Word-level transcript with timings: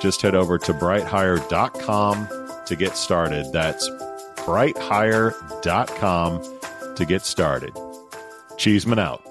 Just 0.00 0.22
head 0.22 0.34
over 0.34 0.58
to 0.58 0.74
brighthire.com 0.74 2.28
to 2.66 2.76
get 2.76 2.96
started. 2.96 3.52
That's 3.52 3.88
brighthire.com 4.36 6.94
to 6.96 7.04
get 7.04 7.22
started. 7.22 7.72
Cheeseman 8.56 8.98
out. 8.98 9.22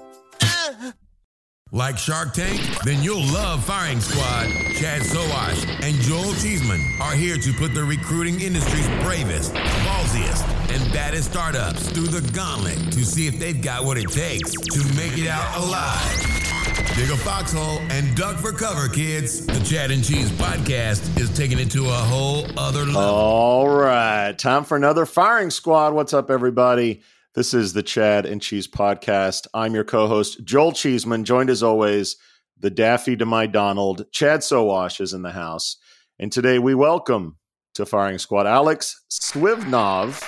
Like 1.72 1.98
Shark 1.98 2.32
Tank? 2.32 2.60
Then 2.84 3.02
you'll 3.02 3.26
love 3.32 3.64
Firing 3.64 4.00
Squad. 4.00 4.46
Chad 4.76 5.02
Sowash 5.02 5.66
and 5.82 5.96
Joel 5.96 6.32
Cheeseman 6.34 6.80
are 7.00 7.14
here 7.14 7.36
to 7.36 7.52
put 7.54 7.74
the 7.74 7.82
recruiting 7.82 8.40
industry's 8.40 8.86
bravest, 9.02 9.52
ballsiest, 9.52 10.46
and 10.72 10.92
baddest 10.92 11.30
startups 11.30 11.90
through 11.90 12.06
the 12.06 12.22
gauntlet 12.32 12.78
to 12.92 13.04
see 13.04 13.26
if 13.26 13.40
they've 13.40 13.60
got 13.60 13.84
what 13.84 13.98
it 13.98 14.08
takes 14.10 14.52
to 14.52 14.78
make 14.94 15.18
it 15.18 15.26
out 15.26 15.56
alive. 15.56 16.45
Dig 16.76 17.10
a 17.10 17.16
foxhole 17.16 17.78
and 17.90 18.14
duck 18.14 18.36
for 18.36 18.52
cover, 18.52 18.88
kids. 18.88 19.46
The 19.46 19.60
Chad 19.64 19.90
and 19.90 20.04
Cheese 20.04 20.30
podcast 20.32 21.18
is 21.18 21.34
taking 21.34 21.58
it 21.58 21.70
to 21.70 21.86
a 21.86 21.92
whole 21.92 22.44
other 22.58 22.84
level. 22.84 23.00
All 23.00 23.68
right. 23.68 24.38
Time 24.38 24.62
for 24.62 24.76
another 24.76 25.06
Firing 25.06 25.48
Squad. 25.48 25.94
What's 25.94 26.12
up, 26.12 26.30
everybody? 26.30 27.00
This 27.34 27.54
is 27.54 27.72
the 27.72 27.82
Chad 27.82 28.26
and 28.26 28.42
Cheese 28.42 28.68
podcast. 28.68 29.46
I'm 29.54 29.74
your 29.74 29.84
co 29.84 30.06
host, 30.06 30.44
Joel 30.44 30.72
Cheeseman, 30.72 31.24
joined 31.24 31.48
as 31.48 31.62
always, 31.62 32.16
the 32.58 32.70
Daffy 32.70 33.16
to 33.16 33.24
my 33.24 33.46
Donald. 33.46 34.04
Chad 34.12 34.40
Sowash 34.40 35.00
is 35.00 35.14
in 35.14 35.22
the 35.22 35.32
house. 35.32 35.78
And 36.18 36.30
today 36.30 36.58
we 36.58 36.74
welcome 36.74 37.38
to 37.74 37.86
Firing 37.86 38.18
Squad 38.18 38.46
Alex 38.46 39.02
Swivnov, 39.10 40.22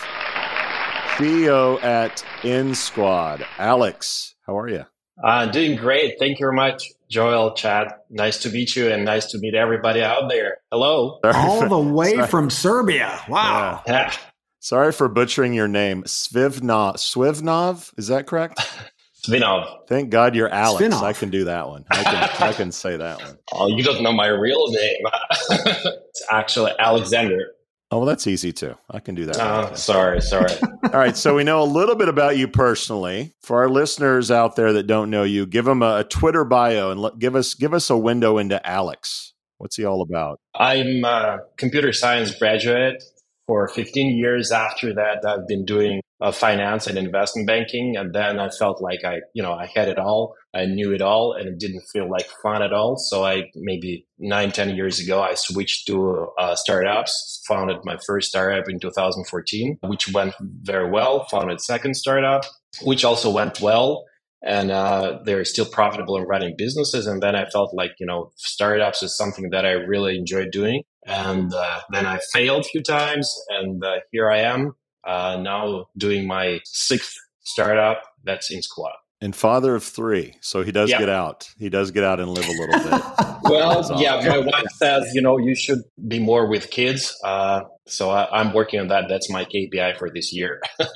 CEO 1.17 1.83
at 1.83 2.25
InSquad. 2.41 3.45
Alex, 3.59 4.35
how 4.47 4.59
are 4.59 4.69
you? 4.69 4.87
Uh, 5.23 5.47
doing 5.47 5.77
great. 5.77 6.17
Thank 6.19 6.39
you 6.39 6.45
very 6.45 6.55
much, 6.57 6.85
Joel, 7.11 7.55
Chad. 7.55 7.89
Nice 8.11 8.43
to 8.43 8.51
meet 8.51 8.77
you 8.77 8.91
and 8.91 9.05
nice 9.05 9.27
to 9.33 9.39
meet 9.39 9.55
everybody 9.55 10.03
out 10.03 10.29
there. 10.29 10.59
Hello. 10.71 11.19
All 11.25 11.69
the 11.69 11.79
way 11.79 12.15
Sorry. 12.15 12.27
from 12.29 12.51
Serbia. 12.51 13.21
Wow. 13.29 13.83
Yeah. 13.87 14.13
Sorry 14.61 14.93
for 14.93 15.09
butchering 15.09 15.55
your 15.55 15.69
name. 15.69 16.03
Svivnov. 16.05 16.97
Swivnov? 16.97 17.93
Is 17.99 18.09
that 18.09 18.27
correct? 18.27 18.61
Svinov. 19.27 19.67
Thank 19.89 20.11
God 20.11 20.35
you're 20.37 20.49
Alex. 20.49 20.83
Svinov. 20.85 21.03
I 21.03 21.13
can 21.13 21.31
do 21.31 21.45
that 21.45 21.69
one. 21.69 21.85
I 21.91 22.03
can, 22.05 22.43
I 22.49 22.53
can 22.53 22.73
say 22.73 22.97
that 22.97 23.21
one. 23.21 23.39
Oh, 23.53 23.67
you 23.69 23.83
don't 23.83 24.03
know 24.03 24.13
my 24.13 24.29
real 24.29 24.71
name. 24.71 25.01
it's 25.51 26.25
actually 26.31 26.73
Alexander. 26.79 27.53
Oh, 27.91 27.99
well, 27.99 28.07
that's 28.07 28.27
easy 28.27 28.53
too. 28.53 28.77
I 28.91 29.01
can 29.01 29.15
do 29.15 29.25
that. 29.27 29.39
Oh, 29.41 29.75
sorry, 29.75 30.21
sorry. 30.21 30.53
All 30.85 30.91
right. 30.91 31.17
So 31.17 31.35
we 31.35 31.45
know 31.45 31.63
a 31.63 31.65
little 31.65 31.95
bit 31.95 32.09
about 32.09 32.37
you 32.37 32.47
personally. 32.47 33.33
For 33.41 33.63
our 33.63 33.69
listeners 33.69 34.31
out 34.31 34.57
there 34.57 34.75
that 34.75 34.87
don't 34.87 35.09
know 35.09 35.23
you, 35.23 35.47
give 35.47 35.65
them 35.65 35.83
a, 35.83 36.01
a 36.01 36.05
Twitter 36.05 36.45
bio 36.45 36.91
and 36.91 37.01
let, 37.01 37.19
give 37.19 37.35
us 37.35 37.55
give 37.55 37.73
us 37.73 37.89
a 37.89 37.97
window 37.97 38.37
into 38.37 38.65
Alex. 38.67 39.33
What's 39.57 39.77
he 39.77 39.85
all 39.87 40.03
about? 40.03 40.39
I'm 40.55 41.03
a 41.05 41.39
computer 41.57 41.93
science 41.93 42.35
graduate 42.35 43.03
for 43.49 43.67
15 43.67 44.17
years 44.17 44.53
after 44.53 44.95
that 44.95 45.25
i've 45.27 45.49
been 45.49 45.65
doing 45.65 46.01
uh, 46.21 46.33
finance 46.33 46.87
and 46.87 46.99
investment 46.99 47.47
banking 47.47 47.97
and 47.97 48.15
then 48.15 48.39
i 48.39 48.49
felt 48.49 48.83
like 48.83 49.05
i 49.05 49.21
you 49.35 49.43
know 49.43 49.53
i 49.53 49.67
had 49.75 49.89
it 49.89 49.99
all 49.99 50.35
i 50.55 50.65
knew 50.65 50.93
it 50.93 51.01
all 51.01 51.33
and 51.33 51.49
it 51.49 51.59
didn't 51.59 51.83
feel 51.93 52.11
like 52.11 52.27
fun 52.43 52.63
at 52.63 52.73
all 52.73 52.97
so 52.97 53.25
i 53.25 53.45
maybe 53.55 54.07
nine 54.19 54.51
ten 54.51 54.75
years 54.75 54.99
ago 54.99 55.23
i 55.23 55.35
switched 55.35 55.87
to 55.87 56.29
uh, 56.39 56.55
startups 56.55 57.43
founded 57.47 57.77
my 57.85 57.97
first 58.07 58.29
startup 58.29 58.69
in 58.69 58.79
2014 58.81 59.79
which 59.83 60.13
went 60.13 60.35
very 60.63 60.91
well 60.91 61.25
founded 61.31 61.61
second 61.61 61.95
startup 61.95 62.45
which 62.83 63.05
also 63.05 63.31
went 63.31 63.61
well 63.61 64.05
and 64.43 64.71
uh, 64.71 65.19
they're 65.25 65.45
still 65.45 65.67
profitable 65.67 66.17
in 66.17 66.23
running 66.23 66.55
businesses. 66.57 67.07
And 67.07 67.21
then 67.21 67.35
I 67.35 67.47
felt 67.47 67.75
like, 67.75 67.93
you 67.99 68.07
know, 68.07 68.31
startups 68.37 69.03
is 69.03 69.17
something 69.17 69.51
that 69.51 69.67
I 69.67 69.73
really 69.73 70.17
enjoy 70.17 70.49
doing. 70.49 70.83
And 71.07 71.53
uh, 71.53 71.81
then 71.91 72.07
I 72.07 72.21
failed 72.33 72.65
a 72.65 72.69
few 72.69 72.83
times, 72.83 73.35
and 73.49 73.83
uh, 73.83 73.97
here 74.13 74.31
I 74.31 74.41
am 74.41 74.75
uh, 75.09 75.39
now 75.41 75.87
doing 75.97 76.27
my 76.27 76.61
sixth 76.65 77.15
startup 77.41 78.03
that's 78.25 78.53
InSquad. 78.53 78.93
And 79.21 79.35
father 79.35 79.75
of 79.75 79.83
three, 79.83 80.35
so 80.41 80.63
he 80.63 80.71
does 80.71 80.91
get 80.91 81.09
out. 81.09 81.49
He 81.59 81.69
does 81.69 81.91
get 81.91 82.05
out 82.05 82.21
and 82.21 82.31
live 82.31 82.47
a 82.47 82.53
little 82.53 82.79
bit. 82.79 83.03
well, 83.43 84.01
yeah, 84.01 84.21
my 84.29 84.39
wife 84.39 84.69
says, 84.77 85.11
you 85.13 85.21
know, 85.21 85.39
you 85.39 85.57
should 85.57 85.81
be 86.07 86.21
more 86.21 86.49
with 86.49 86.71
kids. 86.71 87.17
Uh, 87.25 87.63
so 87.89 88.11
I, 88.11 88.29
I'm 88.31 88.53
working 88.53 88.79
on 88.79 88.89
that. 88.89 89.07
That's 89.09 89.29
my 89.29 89.45
KPI 89.45 89.99
for 89.99 90.09
this 90.09 90.33
year. 90.33 90.61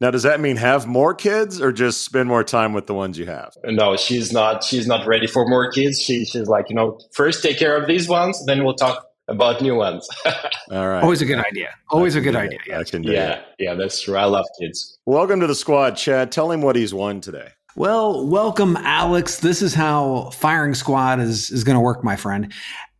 Now, 0.00 0.10
does 0.10 0.24
that 0.24 0.40
mean 0.40 0.56
have 0.56 0.86
more 0.86 1.14
kids 1.14 1.62
or 1.62 1.72
just 1.72 2.04
spend 2.04 2.28
more 2.28 2.42
time 2.42 2.72
with 2.72 2.88
the 2.88 2.92
ones 2.94 3.16
you 3.16 3.26
have? 3.26 3.54
No, 3.64 3.96
she's 3.96 4.32
not. 4.32 4.64
She's 4.64 4.86
not 4.88 5.06
ready 5.06 5.26
for 5.26 5.46
more 5.46 5.70
kids. 5.70 6.00
She, 6.00 6.24
she's 6.24 6.48
like, 6.48 6.68
you 6.68 6.74
know, 6.74 6.98
first 7.14 7.42
take 7.42 7.58
care 7.58 7.76
of 7.80 7.86
these 7.86 8.08
ones, 8.08 8.44
then 8.44 8.64
we'll 8.64 8.74
talk 8.74 9.06
about 9.28 9.62
new 9.62 9.74
ones. 9.74 10.08
All 10.70 10.88
right. 10.88 11.02
Always 11.02 11.22
a 11.22 11.26
good 11.26 11.38
idea. 11.38 11.70
Always 11.90 12.16
a 12.16 12.20
good 12.20 12.36
idea. 12.36 12.58
Yeah. 12.66 12.78
I 12.78 12.84
can 12.84 13.02
do 13.02 13.12
yeah, 13.12 13.32
it. 13.32 13.44
yeah, 13.58 13.74
that's 13.74 14.02
true. 14.02 14.16
I 14.16 14.24
love 14.24 14.46
kids. 14.60 14.98
Welcome 15.06 15.40
to 15.40 15.46
the 15.46 15.54
squad, 15.54 15.92
Chad. 15.92 16.32
Tell 16.32 16.50
him 16.50 16.62
what 16.62 16.76
he's 16.76 16.92
won 16.92 17.20
today. 17.20 17.48
Well, 17.76 18.26
welcome, 18.26 18.76
Alex. 18.76 19.40
This 19.40 19.60
is 19.60 19.74
how 19.74 20.30
firing 20.30 20.74
squad 20.74 21.20
is 21.20 21.50
is 21.50 21.64
going 21.64 21.74
to 21.74 21.80
work, 21.80 22.04
my 22.04 22.16
friend. 22.16 22.52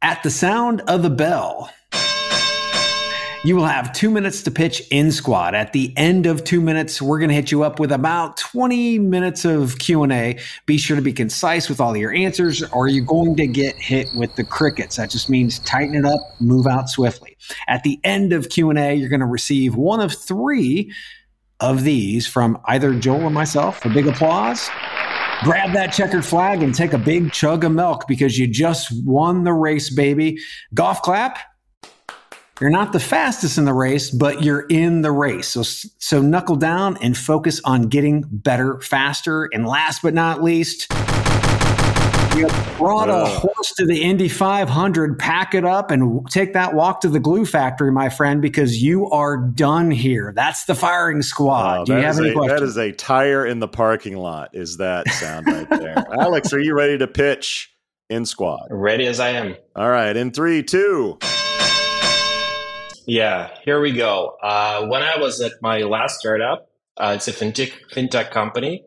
At 0.03 0.23
the 0.23 0.31
sound 0.31 0.83
of 0.83 1.03
the 1.03 1.11
bell, 1.11 1.71
you 3.45 3.55
will 3.55 3.67
have 3.67 3.93
two 3.93 4.09
minutes 4.09 4.43
to 4.43 4.51
pitch 4.51 4.83
InSquad. 4.91 5.53
At 5.53 5.75
the 5.75 5.93
end 5.99 6.25
of 6.25 6.45
two 6.45 6.63
minutes, 6.63 7.03
we're 7.03 7.19
going 7.19 7.29
to 7.29 7.35
hit 7.35 7.51
you 7.51 7.63
up 7.63 7.79
with 7.79 7.93
about 7.93 8.39
20 8.39 8.99
minutes 8.99 9.45
of 9.45 9.79
Q&A. 9.79 10.39
Be 10.65 10.79
sure 10.79 10.97
to 10.97 11.03
be 11.03 11.13
concise 11.13 11.69
with 11.69 11.79
all 11.79 11.95
your 11.95 12.11
answers 12.15 12.63
or 12.73 12.89
you're 12.89 13.05
going 13.05 13.37
to 13.37 13.47
get 13.47 13.77
hit 13.77 14.09
with 14.17 14.35
the 14.37 14.45
crickets. 14.45 14.97
That 14.97 15.11
just 15.11 15.29
means 15.29 15.59
tighten 15.59 15.95
it 15.95 16.07
up, 16.07 16.21
move 16.41 16.67
out 16.67 16.89
swiftly. 16.89 17.37
At 17.69 17.83
the 17.83 18.01
end 18.03 18.33
of 18.33 18.49
Q&A, 18.49 18.95
you're 18.95 19.11
going 19.11 19.21
to 19.21 19.27
receive 19.27 19.77
one 19.77 20.01
of 20.01 20.15
three 20.15 20.91
of 21.61 21.85
these 21.85 22.27
from 22.27 22.59
either 22.65 22.95
Joel 22.99 23.25
or 23.25 23.31
myself. 23.31 23.85
A 23.85 23.91
big 23.91 24.07
applause 24.07 24.71
grab 25.43 25.75
that 25.75 25.89
checkered 25.89 26.25
flag 26.25 26.63
and 26.63 26.75
take 26.75 26.95
a 26.95 26.99
big 26.99 27.31
chug 27.31 27.65
of 27.65 27.73
milk 27.73 28.07
because 28.09 28.39
you 28.39 28.47
just 28.47 28.89
won 29.05 29.45
the 29.45 29.53
race, 29.53 29.95
baby. 29.95 30.39
Golf 30.73 31.03
clap. 31.03 31.39
You're 32.61 32.71
not 32.71 32.93
the 32.93 33.01
fastest 33.01 33.59
in 33.59 33.65
the 33.65 33.73
race, 33.73 34.11
but 34.11 34.45
you're 34.45 34.67
in 34.69 35.03
the 35.03 35.11
race. 35.11 35.49
So, 35.49 35.63
so 35.99 36.23
knuckle 36.23 36.55
down 36.55 36.97
and 36.99 37.17
focus 37.17 37.61
on 37.65 37.89
getting 37.89 38.23
better, 38.31 38.81
faster. 38.81 39.49
And 39.53 39.67
last 39.67 40.03
but 40.03 40.15
not 40.15 40.41
least, 40.41 40.87
you 42.37 42.47
brought 42.79 43.11
a 43.11 43.27
horse 43.27 43.73
to 43.77 43.85
the 43.85 44.01
Indy 44.01 44.29
500. 44.29 45.19
Pack 45.19 45.57
it 45.57 45.65
up 45.65 45.91
and 45.91 46.31
take 46.31 46.53
that 46.53 46.75
walk 46.75 47.01
to 47.01 47.09
the 47.09 47.19
glue 47.19 47.45
factory, 47.45 47.91
my 47.91 48.09
friend, 48.09 48.41
because 48.41 48.81
you 48.81 49.11
are 49.11 49.37
done 49.37 49.91
here. 49.91 50.33
That's 50.35 50.65
the 50.67 50.77
firing 50.77 51.23
squad. 51.23 51.81
Oh, 51.81 51.85
Do 51.87 51.95
you 51.95 52.03
have 52.03 52.19
any 52.19 52.31
a, 52.31 52.35
questions? 52.35 52.61
That 52.61 52.67
is 52.67 52.77
a 52.77 52.93
tire 52.93 53.45
in 53.45 53.59
the 53.59 53.69
parking 53.69 54.17
lot. 54.17 54.51
Is 54.53 54.77
that 54.77 55.09
sound 55.11 55.49
right 55.49 55.69
there? 55.69 56.05
Alex, 56.21 56.53
are 56.53 56.61
you 56.61 56.77
ready 56.77 56.99
to 56.99 57.09
pitch 57.09 57.75
InSquad? 58.13 58.69
Ready 58.71 59.09
as 59.09 59.19
I 59.19 59.31
am. 59.31 59.57
All 59.75 59.91
right, 59.91 60.17
in 60.17 60.31
three, 60.31 60.63
two. 60.63 61.19
Yeah, 63.07 63.51
here 63.65 63.81
we 63.81 63.93
go. 63.93 64.37
Uh, 64.43 64.87
when 64.87 65.03
I 65.03 65.19
was 65.19 65.41
at 65.41 65.53
my 65.61 65.81
last 65.81 66.21
startup, 66.21 66.69
uh, 66.97 67.15
it's 67.17 67.29
a 67.29 67.33
fintech 67.33 67.73
fintech 67.93 68.31
company. 68.31 68.85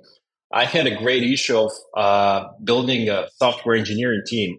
I 0.52 0.66
had 0.66 0.88
a 0.88 0.96
great 0.96 1.24
issue 1.24 1.58
of 1.58 1.72
uh, 1.96 2.48
building 2.64 3.10
a 3.10 3.28
software 3.36 3.76
engineering 3.76 4.24
team, 4.26 4.58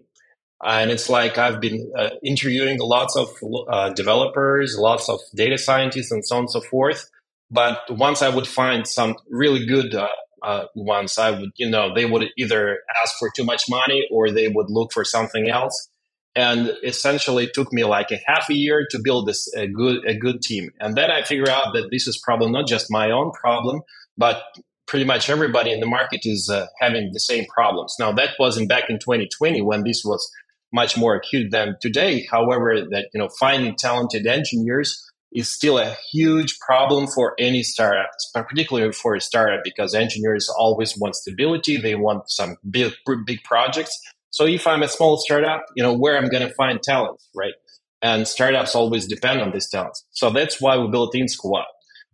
and 0.65 0.91
it's 0.91 1.09
like 1.09 1.39
I've 1.39 1.61
been 1.61 1.91
uh, 1.99 2.11
interviewing 2.25 2.79
lots 2.79 3.17
of 3.17 3.29
uh, 3.69 3.91
developers, 3.91 4.77
lots 4.79 5.09
of 5.09 5.19
data 5.35 5.59
scientists, 5.59 6.13
and 6.13 6.25
so 6.25 6.37
on 6.37 6.43
and 6.43 6.51
so 6.51 6.61
forth. 6.61 7.09
But 7.51 7.81
once 7.89 8.23
I 8.23 8.29
would 8.29 8.47
find 8.47 8.87
some 8.87 9.17
really 9.29 9.67
good 9.67 9.93
uh, 9.95 10.65
ones, 10.77 11.19
I 11.19 11.33
would, 11.33 11.51
you 11.57 11.69
know, 11.69 11.95
they 11.95 12.05
would 12.05 12.27
either 12.37 12.81
ask 13.03 13.19
for 13.19 13.31
too 13.35 13.45
much 13.45 13.65
money 13.69 14.07
or 14.13 14.31
they 14.31 14.49
would 14.49 14.67
look 14.69 14.93
for 14.93 15.05
something 15.05 15.49
else. 15.49 15.89
And 16.35 16.73
essentially, 16.85 17.49
took 17.53 17.73
me 17.73 17.85
like 17.85 18.11
a 18.13 18.21
half 18.27 18.49
a 18.49 18.55
year 18.55 18.87
to 18.91 19.01
build 19.03 19.27
this 19.27 19.53
a 19.55 19.67
good 19.67 20.05
a 20.07 20.15
good 20.15 20.41
team. 20.43 20.71
And 20.81 20.97
then 20.97 21.11
I 21.11 21.23
figured 21.23 21.49
out 21.49 21.75
that 21.75 21.89
this 21.91 22.07
is 22.07 22.19
probably 22.19 22.51
not 22.51 22.69
just 22.69 22.91
my 22.91 23.11
own 23.11 23.33
problem, 23.33 23.81
but 24.17 24.43
pretty 24.87 25.05
much 25.05 25.29
everybody 25.29 25.73
in 25.73 25.81
the 25.81 25.87
market 25.87 26.21
is 26.25 26.49
uh, 26.49 26.67
having 26.81 27.11
the 27.13 27.21
same 27.21 27.45
problems. 27.47 27.95
Now 27.99 28.13
that 28.13 28.31
wasn't 28.39 28.69
back 28.69 28.85
in 28.89 28.99
2020 28.99 29.63
when 29.63 29.85
this 29.85 30.03
was 30.05 30.31
much 30.73 30.97
more 30.97 31.15
acute 31.15 31.51
than 31.51 31.77
today. 31.81 32.27
However, 32.31 32.87
that 32.91 33.09
you 33.13 33.21
know 33.21 33.29
finding 33.41 33.75
talented 33.77 34.27
engineers 34.27 35.05
is 35.33 35.51
still 35.51 35.79
a 35.79 35.95
huge 36.11 36.59
problem 36.59 37.07
for 37.07 37.35
any 37.39 37.63
startup, 37.63 38.11
particularly 38.35 38.93
for 38.93 39.15
a 39.15 39.21
startup, 39.21 39.63
because 39.63 39.95
engineers 39.95 40.49
always 40.59 40.97
want 40.97 41.15
stability. 41.15 41.77
They 41.77 41.95
want 41.95 42.31
some 42.31 42.57
big, 42.69 42.93
big 43.27 43.43
projects. 43.45 43.99
So 44.31 44.47
if 44.47 44.67
I'm 44.67 44.83
a 44.83 44.89
small 44.89 45.17
startup, 45.17 45.65
you 45.75 45.83
know, 45.83 45.93
where 45.93 46.17
I'm 46.17 46.29
going 46.29 46.47
to 46.47 46.55
find 46.55 46.83
talent, 46.83 47.21
right? 47.35 47.55
And 48.03 48.29
startups 48.29 48.75
always 48.75 49.07
depend 49.07 49.41
on 49.41 49.53
these 49.53 49.69
talents. 49.69 50.05
So 50.11 50.31
that's 50.31 50.61
why 50.61 50.77
we 50.77 50.89
built 50.89 51.15
InSquad. 51.15 51.65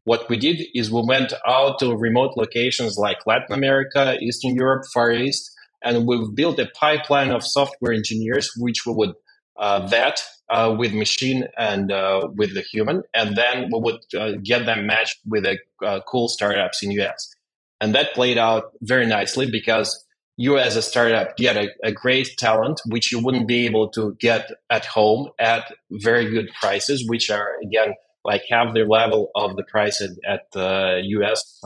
What 0.05 0.28
we 0.28 0.37
did 0.37 0.62
is 0.75 0.90
we 0.90 1.02
went 1.05 1.32
out 1.46 1.78
to 1.81 1.96
remote 1.96 2.32
locations 2.37 2.96
like 2.99 3.26
Latin 3.26 3.55
America, 3.55 4.16
Eastern 4.20 4.55
Europe, 4.55 4.84
Far 4.93 5.12
East, 5.12 5.50
and 5.82 6.06
we've 6.06 6.34
built 6.34 6.58
a 6.58 6.70
pipeline 6.78 7.31
of 7.31 7.44
software 7.44 7.93
engineers 7.93 8.50
which 8.56 8.87
we 8.87 8.93
would 8.94 9.14
uh, 9.56 9.87
vet 9.87 10.22
uh, 10.50 10.75
with 10.78 10.93
machine 10.93 11.46
and 11.56 11.90
uh, 11.90 12.28
with 12.34 12.55
the 12.55 12.62
human, 12.62 13.02
and 13.14 13.37
then 13.37 13.70
we 13.72 13.81
would 13.81 14.00
uh, 14.19 14.32
get 14.43 14.67
them 14.67 14.87
matched 14.87 15.19
with 15.26 15.46
a 15.46 15.58
uh, 15.84 16.00
cool 16.06 16.28
startups 16.28 16.82
in 16.82 16.90
US. 16.93 17.34
And 17.81 17.94
that 17.94 18.14
played 18.14 18.38
out 18.38 18.72
very 18.82 19.06
nicely 19.06 19.50
because 19.50 20.03
you 20.36 20.58
as 20.58 20.76
a 20.76 20.82
startup 20.82 21.36
get 21.36 21.56
a, 21.56 21.69
a, 21.84 21.92
great 21.92 22.28
talent 22.38 22.81
which 22.86 23.12
you 23.12 23.22
wouldn't 23.22 23.46
be 23.46 23.66
able 23.66 23.88
to 23.88 24.16
get 24.19 24.50
at 24.69 24.84
home 24.84 25.28
at 25.38 25.72
very 25.90 26.28
good 26.28 26.48
prices, 26.60 27.04
which 27.08 27.31
are 27.31 27.52
again 27.62 27.94
like 28.25 28.42
half 28.50 28.75
the 28.75 28.84
level 28.84 29.31
of 29.36 29.56
the 29.56 29.62
price 29.64 30.00
at, 30.00 30.10
at 30.26 30.50
the 30.52 31.00
US 31.19 31.60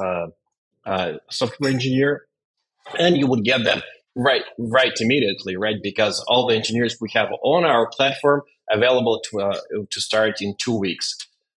uh, 0.84 1.12
software 1.30 1.70
engineer, 1.70 2.26
and 2.98 3.16
you 3.16 3.26
would 3.26 3.44
get 3.44 3.64
them 3.64 3.82
Right, 4.20 4.42
right, 4.58 4.92
immediately, 4.98 5.56
right? 5.56 5.76
Because 5.80 6.24
all 6.26 6.48
the 6.48 6.56
engineers 6.56 6.96
we 7.00 7.08
have 7.14 7.28
on 7.44 7.64
our 7.64 7.88
platform 7.88 8.42
available 8.68 9.20
to 9.30 9.40
uh, 9.40 9.60
to 9.88 10.00
start 10.00 10.42
in 10.42 10.56
two 10.58 10.76
weeks. 10.76 11.16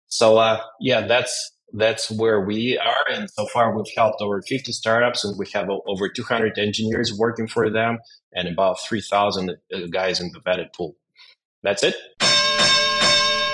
So 0.09 0.37
uh, 0.37 0.61
yeah, 0.79 1.07
that's 1.07 1.53
that's 1.73 2.11
where 2.11 2.41
we 2.41 2.77
are, 2.77 3.13
and 3.13 3.29
so 3.29 3.45
far 3.47 3.75
we've 3.75 3.85
helped 3.95 4.21
over 4.21 4.41
50 4.41 4.71
startups, 4.71 5.23
and 5.23 5.37
we 5.37 5.45
have 5.53 5.69
over 5.87 6.09
200 6.09 6.57
engineers 6.57 7.13
working 7.17 7.47
for 7.47 7.69
them, 7.69 7.99
and 8.33 8.47
about 8.47 8.77
3,000 8.87 9.49
uh, 9.49 9.79
guys 9.91 10.19
in 10.19 10.31
the 10.33 10.39
vetted 10.39 10.73
pool. 10.75 10.95
That's 11.63 11.83
it. 11.83 11.95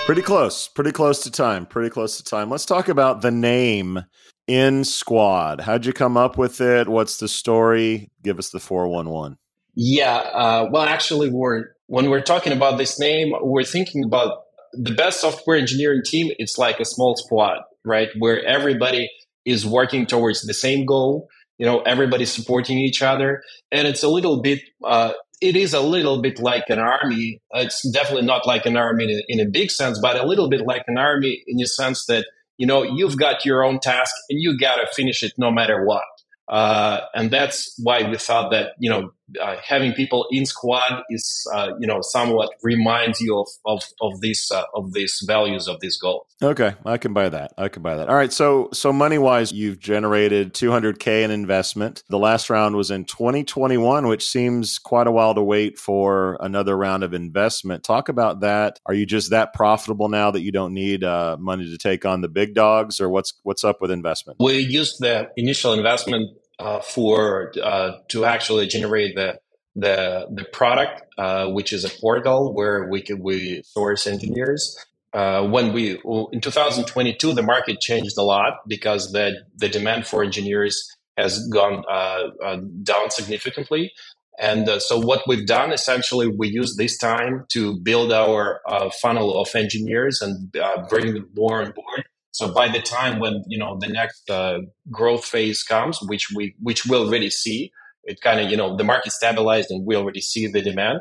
Pretty 0.06 0.22
close, 0.22 0.68
pretty 0.68 0.92
close 0.92 1.22
to 1.24 1.30
time, 1.30 1.66
pretty 1.66 1.90
close 1.90 2.16
to 2.16 2.24
time. 2.24 2.48
Let's 2.48 2.64
talk 2.64 2.88
about 2.88 3.20
the 3.20 3.30
name 3.30 4.04
InSquad. 4.48 5.60
How'd 5.60 5.84
you 5.84 5.92
come 5.92 6.16
up 6.16 6.38
with 6.38 6.60
it? 6.60 6.88
What's 6.88 7.18
the 7.18 7.28
story? 7.28 8.10
Give 8.22 8.38
us 8.38 8.48
the 8.48 8.58
411. 8.58 9.36
Yeah, 9.74 10.16
uh, 10.16 10.68
well, 10.72 10.82
actually, 10.82 11.30
we're 11.30 11.66
when 11.86 12.10
we're 12.10 12.22
talking 12.22 12.52
about 12.52 12.78
this 12.78 12.98
name, 12.98 13.32
we're 13.40 13.64
thinking 13.64 14.02
about 14.04 14.44
the 14.72 14.92
best 14.92 15.20
software 15.20 15.56
engineering 15.56 16.02
team. 16.04 16.32
It's 16.38 16.58
like 16.58 16.80
a 16.80 16.84
small 16.84 17.16
squad, 17.16 17.60
right? 17.84 18.08
Where 18.18 18.44
everybody 18.44 19.10
is 19.44 19.66
working 19.66 20.06
towards 20.06 20.42
the 20.42 20.54
same 20.54 20.86
goal. 20.86 21.28
You 21.58 21.66
know, 21.66 21.80
everybody's 21.80 22.32
supporting 22.32 22.78
each 22.78 23.02
other, 23.02 23.42
and 23.72 23.88
it's 23.88 24.02
a 24.04 24.08
little 24.08 24.42
bit. 24.42 24.60
Uh, 24.84 25.12
it 25.40 25.56
is 25.56 25.72
a 25.72 25.80
little 25.80 26.20
bit 26.20 26.38
like 26.38 26.64
an 26.68 26.78
army. 26.78 27.40
It's 27.52 27.88
definitely 27.90 28.26
not 28.26 28.46
like 28.46 28.66
an 28.66 28.76
army 28.76 29.04
in 29.04 29.10
a, 29.10 29.22
in 29.28 29.46
a 29.46 29.50
big 29.50 29.70
sense, 29.70 29.98
but 30.00 30.16
a 30.16 30.26
little 30.26 30.48
bit 30.48 30.66
like 30.66 30.82
an 30.86 30.98
army 30.98 31.42
in 31.46 31.56
the 31.56 31.66
sense 31.66 32.06
that 32.06 32.26
you 32.58 32.66
know, 32.66 32.82
you've 32.82 33.16
got 33.16 33.44
your 33.44 33.64
own 33.64 33.78
task 33.78 34.14
and 34.28 34.40
you 34.42 34.58
got 34.58 34.76
to 34.76 34.86
finish 34.94 35.22
it 35.22 35.32
no 35.38 35.50
matter 35.50 35.84
what. 35.84 36.02
Uh, 36.48 37.00
and 37.14 37.30
that's 37.30 37.74
why 37.82 38.08
we 38.08 38.18
thought 38.18 38.50
that, 38.50 38.72
you 38.78 38.90
know, 38.90 39.10
uh, 39.40 39.56
having 39.62 39.92
people 39.92 40.26
in 40.30 40.46
squad 40.46 41.02
is, 41.10 41.46
uh, 41.54 41.70
you 41.78 41.86
know, 41.86 42.00
somewhat 42.00 42.50
reminds 42.62 43.20
you 43.20 43.38
of, 43.38 43.48
of, 43.66 43.82
of 44.00 44.20
these, 44.20 44.50
uh, 44.50 44.62
of 44.74 44.92
these 44.92 45.22
values 45.26 45.68
of 45.68 45.80
this 45.80 45.98
goal. 45.98 46.26
Okay. 46.42 46.74
I 46.84 46.98
can 46.98 47.12
buy 47.12 47.28
that. 47.28 47.52
I 47.58 47.68
can 47.68 47.82
buy 47.82 47.96
that. 47.96 48.08
All 48.08 48.14
right. 48.14 48.32
So, 48.32 48.68
so 48.72 48.92
money 48.92 49.18
wise, 49.18 49.52
you've 49.52 49.78
generated 49.78 50.54
200K 50.54 51.24
in 51.24 51.30
investment. 51.30 52.02
The 52.08 52.18
last 52.18 52.48
round 52.48 52.76
was 52.76 52.90
in 52.90 53.04
2021, 53.04 54.06
which 54.06 54.28
seems 54.28 54.78
quite 54.78 55.06
a 55.06 55.12
while 55.12 55.34
to 55.34 55.42
wait 55.42 55.78
for 55.78 56.38
another 56.40 56.76
round 56.76 57.02
of 57.04 57.12
investment. 57.12 57.82
Talk 57.82 58.08
about 58.08 58.40
that. 58.40 58.78
Are 58.86 58.94
you 58.94 59.04
just 59.04 59.30
that 59.30 59.52
profitable 59.52 60.08
now 60.08 60.30
that 60.30 60.42
you 60.42 60.52
don't 60.52 60.74
need 60.74 61.04
uh, 61.04 61.36
money 61.38 61.68
to 61.70 61.78
take 61.78 62.04
on 62.04 62.20
the 62.20 62.28
big 62.28 62.54
dogs 62.54 63.00
or 63.00 63.08
what's, 63.08 63.34
what's 63.42 63.64
up 63.64 63.80
with 63.80 63.90
investment? 63.90 64.38
We 64.40 64.58
used 64.58 65.00
the 65.00 65.30
initial 65.36 65.72
investment 65.72 66.37
uh, 66.58 66.80
for 66.80 67.52
uh, 67.62 67.92
to 68.08 68.24
actually 68.24 68.66
generate 68.66 69.14
the 69.14 69.38
the 69.76 70.26
the 70.34 70.44
product, 70.44 71.02
uh, 71.16 71.48
which 71.48 71.72
is 71.72 71.84
a 71.84 71.88
portal 71.88 72.52
where 72.52 72.88
we 72.88 73.00
can 73.00 73.22
we 73.22 73.62
source 73.64 74.06
engineers. 74.06 74.76
Uh, 75.12 75.46
when 75.46 75.72
we 75.72 75.92
in 76.32 76.40
2022, 76.40 77.32
the 77.32 77.42
market 77.42 77.80
changed 77.80 78.18
a 78.18 78.22
lot 78.22 78.54
because 78.66 79.12
the 79.12 79.36
the 79.56 79.68
demand 79.68 80.06
for 80.06 80.22
engineers 80.22 80.88
has 81.16 81.48
gone 81.48 81.84
uh, 81.90 82.28
uh, 82.44 82.56
down 82.82 83.10
significantly. 83.10 83.92
And 84.40 84.68
so, 84.80 85.00
what 85.00 85.22
we've 85.26 85.46
done 85.46 85.72
essentially, 85.72 86.28
we 86.28 86.48
use 86.48 86.76
this 86.76 86.96
time 86.96 87.44
to 87.48 87.78
build 87.80 88.12
our 88.12 88.60
funnel 89.00 89.40
of 89.40 89.52
engineers 89.56 90.22
and 90.22 90.52
bring 90.88 91.14
them 91.14 91.28
more 91.34 91.60
on 91.60 91.72
board 91.72 92.04
so 92.32 92.52
by 92.52 92.68
the 92.68 92.80
time 92.80 93.20
when 93.20 93.42
you 93.48 93.58
know 93.58 93.78
the 93.80 93.88
next 93.88 94.28
uh, 94.30 94.58
growth 94.90 95.24
phase 95.24 95.62
comes, 95.62 95.98
which 96.02 96.28
we 96.34 96.54
which 96.60 96.86
we'll 96.86 97.06
already 97.06 97.30
see, 97.30 97.72
it 98.04 98.20
kind 98.20 98.40
of 98.40 98.50
you 98.50 98.56
know 98.56 98.76
the 98.76 98.84
market 98.84 99.12
stabilized 99.12 99.70
and 99.70 99.86
we 99.86 99.96
already 99.96 100.20
see 100.20 100.46
the 100.46 100.62
demand. 100.62 101.00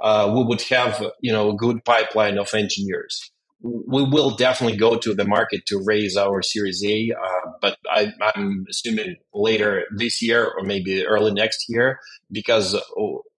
Uh, 0.00 0.32
we 0.34 0.44
would 0.44 0.62
have 0.62 1.04
you 1.20 1.32
know 1.32 1.50
a 1.50 1.56
good 1.56 1.84
pipeline 1.84 2.38
of 2.38 2.52
engineers. 2.54 3.30
We 3.60 4.04
will 4.04 4.36
definitely 4.36 4.78
go 4.78 4.96
to 4.98 5.14
the 5.14 5.24
market 5.24 5.66
to 5.66 5.82
raise 5.84 6.16
our 6.16 6.42
Series 6.42 6.84
A, 6.84 7.10
uh, 7.10 7.50
but 7.60 7.76
I, 7.90 8.12
am 8.36 8.64
assuming 8.70 9.16
later 9.34 9.82
this 9.96 10.22
year 10.22 10.44
or 10.44 10.62
maybe 10.62 11.04
early 11.04 11.32
next 11.32 11.64
year 11.68 11.98
because 12.30 12.80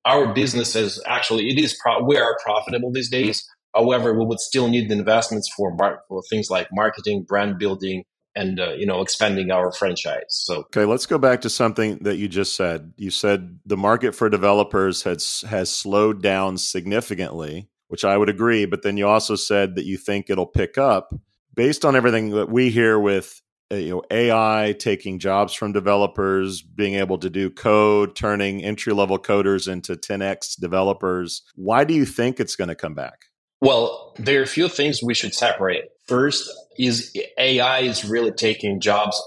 our 0.04 0.34
business 0.34 0.76
is 0.76 1.02
actually 1.08 1.50
it 1.50 1.58
is 1.58 1.78
pro- 1.82 2.04
we 2.04 2.18
are 2.18 2.38
profitable 2.44 2.92
these 2.92 3.10
days 3.10 3.48
However, 3.76 4.18
we 4.18 4.26
would 4.26 4.40
still 4.40 4.68
need 4.68 4.90
the 4.90 4.98
investments 4.98 5.50
for, 5.56 5.76
for 6.08 6.22
things 6.30 6.50
like 6.50 6.68
marketing, 6.72 7.24
brand 7.28 7.60
building, 7.60 8.04
and 8.36 8.60
uh, 8.60 8.74
you 8.74 8.86
know 8.86 9.02
expanding 9.02 9.52
our 9.52 9.72
franchise. 9.72 10.24
So 10.30 10.60
okay, 10.60 10.86
let's 10.86 11.06
go 11.06 11.18
back 11.18 11.42
to 11.42 11.50
something 11.50 12.00
that 12.04 12.18
you 12.18 12.28
just 12.28 12.56
said. 12.56 12.94
You 12.98 13.12
said 13.12 13.60
the 13.66 13.78
market 13.78 14.16
for 14.16 14.30
developers 14.30 15.04
has 15.04 15.44
has 15.50 15.70
slowed 15.70 16.22
down 16.22 16.58
significantly, 16.58 17.70
which 17.88 18.06
I 18.06 18.18
would 18.18 18.30
agree. 18.30 18.66
But 18.66 18.84
then 18.84 18.98
you 18.98 19.08
also 19.08 19.36
said 19.36 19.76
that 19.76 19.86
you 19.86 19.98
think 19.98 20.30
it'll 20.30 20.46
pick 20.46 20.78
up 20.78 21.14
based 21.56 21.84
on 21.86 21.96
everything 21.96 22.30
that 22.32 22.50
we 22.50 22.70
hear 22.70 23.00
with 23.00 23.42
uh, 23.72 23.76
you 23.76 23.90
know 23.90 24.04
AI 24.12 24.76
taking 24.80 25.20
jobs 25.20 25.54
from 25.54 25.74
developers, 25.74 26.62
being 26.62 26.96
able 26.96 27.18
to 27.18 27.30
do 27.30 27.50
code, 27.50 28.16
turning 28.16 28.64
entry 28.64 28.94
level 28.94 29.20
coders 29.20 29.72
into 29.72 29.96
10x 29.96 30.60
developers. 30.60 31.42
Why 31.56 31.84
do 31.84 31.94
you 31.94 32.06
think 32.06 32.40
it's 32.40 32.56
going 32.56 32.70
to 32.70 32.76
come 32.76 32.94
back? 32.94 33.29
Well, 33.62 34.14
there 34.18 34.40
are 34.40 34.44
a 34.44 34.48
few 34.48 34.70
things 34.70 35.04
we 35.04 35.14
should 35.14 35.34
separate. 35.34 35.90
First 36.08 36.50
is 36.78 37.14
AI 37.38 37.80
is 37.80 38.06
really 38.06 38.32
taking 38.32 38.80
jobs 38.80 39.22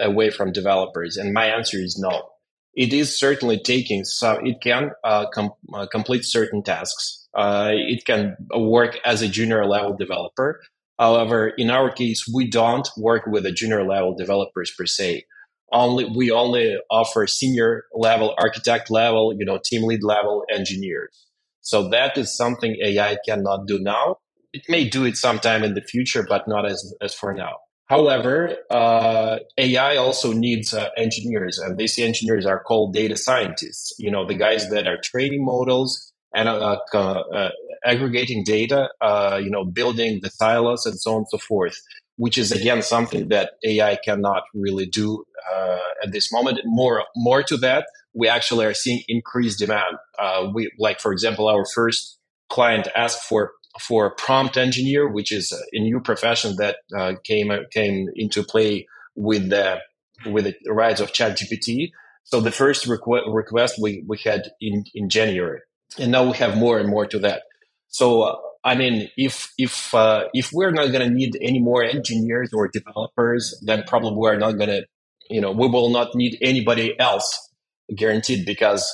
away 0.00 0.30
from 0.30 0.52
developers, 0.52 1.16
and 1.16 1.34
my 1.34 1.46
answer 1.46 1.78
is 1.78 1.98
no. 1.98 2.30
It 2.74 2.92
is 2.92 3.18
certainly 3.18 3.58
taking 3.58 4.04
some. 4.04 4.46
It 4.46 4.60
can 4.62 4.92
uh, 5.04 5.26
com- 5.34 5.52
uh, 5.74 5.86
complete 5.86 6.24
certain 6.24 6.62
tasks. 6.62 7.28
Uh, 7.34 7.72
it 7.72 8.04
can 8.06 8.36
work 8.56 8.98
as 9.04 9.20
a 9.20 9.28
junior 9.28 9.66
level 9.66 9.94
developer. 9.94 10.62
However, 10.98 11.48
in 11.48 11.70
our 11.70 11.90
case, 11.90 12.26
we 12.32 12.48
don't 12.48 12.88
work 12.96 13.26
with 13.26 13.44
a 13.44 13.52
junior 13.52 13.86
level 13.86 14.16
developers 14.16 14.72
per 14.76 14.86
se. 14.86 15.24
Only 15.70 16.06
we 16.06 16.30
only 16.30 16.78
offer 16.90 17.26
senior 17.26 17.84
level, 17.92 18.34
architect 18.38 18.90
level, 18.90 19.34
you 19.38 19.44
know, 19.44 19.58
team 19.62 19.82
lead 19.82 20.02
level 20.02 20.44
engineers. 20.50 21.27
So 21.68 21.86
that 21.90 22.16
is 22.16 22.34
something 22.34 22.76
AI 22.82 23.18
cannot 23.26 23.66
do 23.66 23.78
now. 23.78 24.16
It 24.54 24.62
may 24.70 24.88
do 24.88 25.04
it 25.04 25.18
sometime 25.18 25.62
in 25.62 25.74
the 25.74 25.82
future, 25.82 26.24
but 26.26 26.48
not 26.48 26.64
as, 26.64 26.94
as 27.02 27.14
for 27.14 27.34
now. 27.34 27.56
However, 27.84 28.56
uh, 28.70 29.40
AI 29.58 29.96
also 29.96 30.32
needs 30.32 30.72
uh, 30.72 30.88
engineers, 30.96 31.58
and 31.58 31.76
these 31.76 31.98
engineers 31.98 32.46
are 32.46 32.62
called 32.62 32.94
data 32.94 33.18
scientists. 33.18 33.94
You 33.98 34.10
know, 34.10 34.26
the 34.26 34.34
guys 34.34 34.70
that 34.70 34.86
are 34.86 34.96
training 35.02 35.44
models 35.44 36.10
and 36.34 36.48
uh, 36.48 36.78
uh, 36.94 37.50
aggregating 37.84 38.44
data, 38.44 38.88
uh, 39.02 39.38
you 39.42 39.50
know, 39.50 39.66
building 39.66 40.20
the 40.22 40.30
silos 40.30 40.86
and 40.86 40.98
so 40.98 41.10
on 41.12 41.16
and 41.18 41.28
so 41.28 41.36
forth, 41.36 41.78
which 42.16 42.38
is 42.38 42.50
again 42.50 42.80
something 42.80 43.28
that 43.28 43.52
AI 43.62 43.98
cannot 44.02 44.44
really 44.54 44.86
do 44.86 45.22
uh, 45.54 45.78
at 46.02 46.12
this 46.12 46.32
moment. 46.32 46.60
More, 46.64 47.04
more 47.14 47.42
to 47.42 47.58
that, 47.58 47.86
we 48.18 48.28
actually 48.28 48.64
are 48.66 48.74
seeing 48.74 49.02
increased 49.08 49.58
demand. 49.58 49.94
Uh, 50.18 50.48
we 50.54 50.70
like, 50.78 51.00
for 51.00 51.12
example, 51.12 51.48
our 51.48 51.64
first 51.74 52.18
client 52.48 52.88
asked 52.96 53.22
for 53.22 53.52
for 53.80 54.10
prompt 54.14 54.56
engineer, 54.56 55.08
which 55.08 55.30
is 55.30 55.52
a 55.72 55.78
new 55.78 56.00
profession 56.00 56.56
that 56.56 56.76
uh, 56.98 57.12
came 57.24 57.50
came 57.72 58.08
into 58.16 58.42
play 58.42 58.86
with 59.14 59.50
the 59.50 59.78
with 60.26 60.44
the 60.44 60.54
rise 60.72 61.00
of 61.00 61.12
ChatGPT. 61.12 61.92
So 62.24 62.40
the 62.40 62.50
first 62.50 62.86
requ- 62.86 63.34
request 63.34 63.78
we, 63.80 64.04
we 64.06 64.18
had 64.18 64.50
in, 64.60 64.84
in 64.94 65.08
January, 65.08 65.60
and 65.98 66.12
now 66.12 66.24
we 66.24 66.36
have 66.36 66.58
more 66.58 66.78
and 66.78 66.88
more 66.88 67.06
to 67.06 67.18
that. 67.20 67.42
So 67.88 68.22
uh, 68.22 68.36
I 68.64 68.74
mean, 68.74 69.08
if 69.16 69.52
if 69.56 69.94
uh, 69.94 70.24
if 70.34 70.50
we're 70.52 70.72
not 70.72 70.88
going 70.92 71.08
to 71.08 71.14
need 71.14 71.38
any 71.40 71.60
more 71.60 71.82
engineers 71.84 72.50
or 72.52 72.68
developers, 72.68 73.58
then 73.64 73.84
probably 73.86 74.12
we're 74.14 74.36
not 74.36 74.58
going 74.58 74.68
to, 74.68 74.82
you 75.30 75.40
know, 75.40 75.52
we 75.52 75.68
will 75.68 75.90
not 75.90 76.14
need 76.14 76.36
anybody 76.42 76.98
else, 76.98 77.47
guaranteed, 77.94 78.46
because 78.46 78.84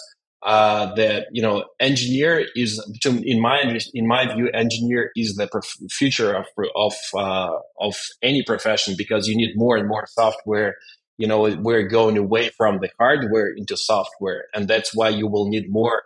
uh, 0.43 0.95
that 0.95 1.27
you 1.33 1.43
know 1.43 1.65
engineer 1.81 2.47
is 2.55 2.79
in 3.05 3.41
my 3.41 3.79
in 3.95 4.07
my 4.07 4.35
view 4.35 4.51
engineer 4.53 5.11
is 5.17 5.37
the 5.37 5.49
future 5.91 6.35
of 6.35 6.47
of 6.77 6.95
uh, 7.15 7.59
of 7.81 7.97
any 8.23 8.43
profession 8.43 8.95
because 8.97 9.27
you 9.27 9.37
need 9.37 9.57
more 9.57 9.77
and 9.77 9.89
more 9.89 10.07
software 10.07 10.77
you 11.17 11.27
know 11.27 11.43
we're 11.61 11.89
going 11.89 12.19
away 12.19 12.51
from 12.51 12.79
the 12.81 12.91
hardware 12.99 13.49
into 13.49 13.77
software. 13.77 14.45
And 14.53 14.69
that's 14.69 14.95
why 14.95 15.09
you 15.09 15.29
will 15.29 15.49
need 15.49 15.71
more 15.71 16.03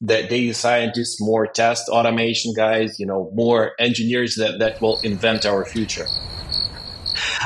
the 0.00 0.24
data 0.24 0.52
scientists 0.52 1.20
more 1.20 1.46
test 1.46 1.88
automation 1.88 2.52
guys 2.54 3.00
you 3.00 3.06
know 3.06 3.30
more 3.34 3.72
engineers 3.78 4.34
that 4.34 4.58
that 4.58 4.78
will 4.82 5.00
invent 5.02 5.46
our 5.46 5.64
future 5.64 6.06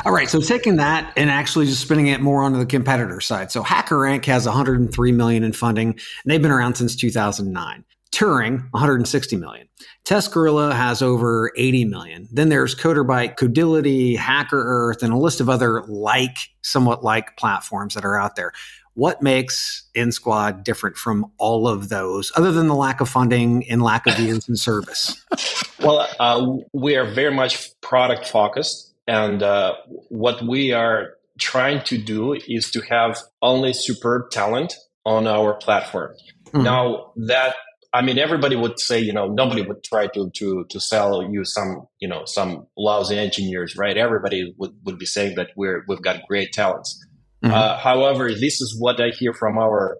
all 0.05 0.11
right. 0.11 0.29
So 0.29 0.41
taking 0.41 0.77
that 0.77 1.13
and 1.15 1.29
actually 1.29 1.65
just 1.65 1.81
spinning 1.81 2.07
it 2.07 2.21
more 2.21 2.43
onto 2.43 2.57
the 2.57 2.65
competitor 2.65 3.21
side. 3.21 3.51
So 3.51 3.63
HackerRank 3.63 4.25
has 4.25 4.45
103 4.45 5.11
million 5.11 5.43
in 5.43 5.53
funding, 5.53 5.89
and 5.89 5.99
they've 6.25 6.41
been 6.41 6.51
around 6.51 6.75
since 6.75 6.95
2009. 6.95 7.83
Turing, 8.11 8.69
160 8.71 9.37
million. 9.37 9.69
TestGorilla 10.03 10.73
has 10.73 11.01
over 11.01 11.51
80 11.55 11.85
million. 11.85 12.27
Then 12.31 12.49
there's 12.49 12.75
Coderbyte, 12.75 13.37
Codility, 13.37 14.17
HackerEarth, 14.17 15.01
and 15.01 15.13
a 15.13 15.17
list 15.17 15.39
of 15.39 15.49
other 15.49 15.83
like, 15.83 16.37
somewhat 16.61 17.05
like 17.05 17.37
platforms 17.37 17.93
that 17.93 18.03
are 18.03 18.19
out 18.19 18.35
there. 18.35 18.51
What 18.95 19.21
makes 19.21 19.89
InSquad 19.95 20.65
different 20.65 20.97
from 20.97 21.31
all 21.37 21.69
of 21.69 21.87
those, 21.87 22.33
other 22.35 22.51
than 22.51 22.67
the 22.67 22.75
lack 22.75 22.99
of 22.99 23.07
funding 23.07 23.67
and 23.69 23.81
lack 23.81 24.05
of 24.05 24.19
years 24.19 24.49
in 24.49 24.57
service? 24.57 25.25
Well, 25.81 26.07
uh, 26.19 26.57
we 26.73 26.95
are 26.95 27.11
very 27.11 27.33
much 27.33 27.71
product 27.81 28.27
focused. 28.27 28.90
And 29.11 29.43
uh, 29.43 29.73
what 30.07 30.41
we 30.41 30.71
are 30.71 31.15
trying 31.37 31.83
to 31.83 31.97
do 31.97 32.33
is 32.33 32.71
to 32.71 32.81
have 32.89 33.19
only 33.41 33.73
superb 33.73 34.31
talent 34.31 34.73
on 35.05 35.27
our 35.27 35.55
platform. 35.55 36.13
Mm-hmm. 36.47 36.63
Now 36.63 37.11
that 37.27 37.55
I 37.93 38.01
mean, 38.01 38.17
everybody 38.17 38.55
would 38.55 38.79
say, 38.79 38.99
you 38.99 39.11
know, 39.11 39.27
nobody 39.27 39.63
would 39.63 39.83
try 39.83 40.07
to 40.07 40.29
to 40.29 40.65
to 40.69 40.79
sell 40.79 41.29
you 41.29 41.43
some, 41.43 41.87
you 41.99 42.07
know, 42.07 42.23
some 42.23 42.67
lousy 42.77 43.17
engineers, 43.17 43.75
right? 43.75 43.97
Everybody 43.97 44.55
would, 44.57 44.71
would 44.85 44.97
be 44.97 45.05
saying 45.05 45.35
that 45.35 45.49
we're 45.57 45.83
we've 45.89 46.01
got 46.01 46.25
great 46.29 46.53
talents. 46.53 47.05
Mm-hmm. 47.43 47.53
Uh, 47.53 47.77
however, 47.79 48.29
this 48.29 48.61
is 48.61 48.77
what 48.79 49.01
I 49.01 49.09
hear 49.09 49.33
from 49.33 49.57
our 49.57 49.97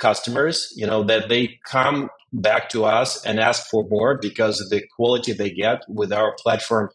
customers, 0.00 0.72
you 0.74 0.86
know, 0.86 1.02
that 1.02 1.28
they 1.28 1.58
come 1.66 2.08
back 2.32 2.70
to 2.70 2.86
us 2.86 3.22
and 3.26 3.38
ask 3.38 3.68
for 3.68 3.86
more 3.90 4.18
because 4.18 4.66
the 4.70 4.82
quality 4.96 5.34
they 5.34 5.50
get 5.50 5.82
with 5.86 6.12
our 6.12 6.34
platform 6.42 6.88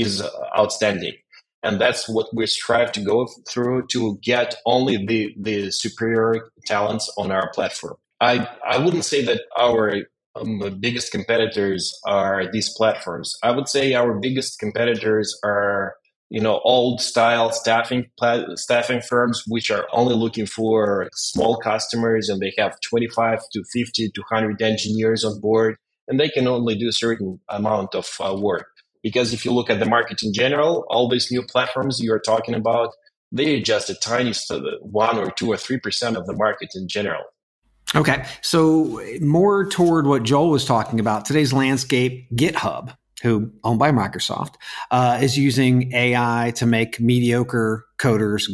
is 0.00 0.22
outstanding. 0.56 1.14
And 1.62 1.80
that's 1.80 2.08
what 2.08 2.26
we 2.34 2.46
strive 2.46 2.92
to 2.92 3.00
go 3.00 3.28
through 3.48 3.86
to 3.88 4.18
get 4.22 4.54
only 4.64 5.04
the, 5.04 5.34
the 5.38 5.70
superior 5.70 6.50
talents 6.66 7.12
on 7.18 7.30
our 7.30 7.50
platform. 7.52 7.96
I, 8.20 8.48
I 8.66 8.78
wouldn't 8.78 9.04
say 9.04 9.22
that 9.24 9.42
our 9.58 10.02
um, 10.36 10.78
biggest 10.80 11.12
competitors 11.12 11.98
are 12.06 12.50
these 12.50 12.72
platforms. 12.74 13.36
I 13.42 13.50
would 13.50 13.68
say 13.68 13.94
our 13.94 14.18
biggest 14.18 14.58
competitors 14.58 15.38
are 15.44 15.94
you 16.30 16.40
know 16.40 16.60
old 16.64 17.00
style 17.00 17.50
staffing 17.50 18.06
staffing 18.54 19.00
firms 19.00 19.42
which 19.48 19.70
are 19.70 19.86
only 19.92 20.14
looking 20.14 20.46
for 20.46 21.08
small 21.12 21.56
customers 21.56 22.28
and 22.28 22.40
they 22.40 22.54
have 22.56 22.78
25 22.88 23.40
to 23.52 23.64
50 23.72 24.10
to 24.10 24.20
100 24.30 24.62
engineers 24.62 25.24
on 25.24 25.40
board 25.40 25.76
and 26.06 26.20
they 26.20 26.28
can 26.28 26.46
only 26.46 26.76
do 26.76 26.88
a 26.88 26.92
certain 26.92 27.40
amount 27.48 27.96
of 27.96 28.08
uh, 28.20 28.34
work 28.40 28.68
because 29.02 29.32
if 29.32 29.44
you 29.44 29.52
look 29.52 29.70
at 29.70 29.78
the 29.78 29.86
market 29.86 30.22
in 30.22 30.32
general, 30.32 30.84
all 30.88 31.08
these 31.08 31.30
new 31.30 31.42
platforms 31.42 32.00
you're 32.00 32.20
talking 32.20 32.54
about, 32.54 32.94
they're 33.32 33.60
just 33.60 33.90
a 33.90 33.94
tiny 33.94 34.32
one 34.80 35.18
or 35.18 35.30
two 35.30 35.50
or 35.50 35.56
three 35.56 35.78
percent 35.78 36.16
of 36.16 36.26
the 36.26 36.34
market 36.34 36.70
in 36.74 36.88
general. 36.88 37.24
Okay, 37.94 38.24
so 38.40 39.02
more 39.20 39.68
toward 39.68 40.06
what 40.06 40.22
Joel 40.22 40.50
was 40.50 40.64
talking 40.64 41.00
about, 41.00 41.24
today's 41.24 41.52
landscape, 41.52 42.28
GitHub, 42.36 42.96
who 43.22 43.50
owned 43.64 43.80
by 43.80 43.90
Microsoft, 43.90 44.54
uh, 44.92 45.18
is 45.20 45.36
using 45.36 45.92
AI 45.92 46.52
to 46.56 46.66
make 46.66 47.00
mediocre 47.00 47.84
coders 47.98 48.48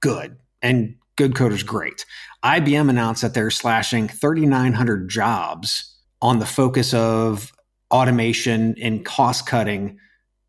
good 0.00 0.36
and 0.62 0.94
good 1.16 1.34
coders 1.34 1.66
great. 1.66 2.04
IBM 2.44 2.88
announced 2.88 3.22
that 3.22 3.34
they're 3.34 3.50
slashing 3.50 4.06
3,900 4.06 5.08
jobs 5.08 5.96
on 6.22 6.38
the 6.38 6.46
focus 6.46 6.94
of 6.94 7.52
automation 7.90 8.74
and 8.80 9.04
cost 9.04 9.46
cutting 9.46 9.98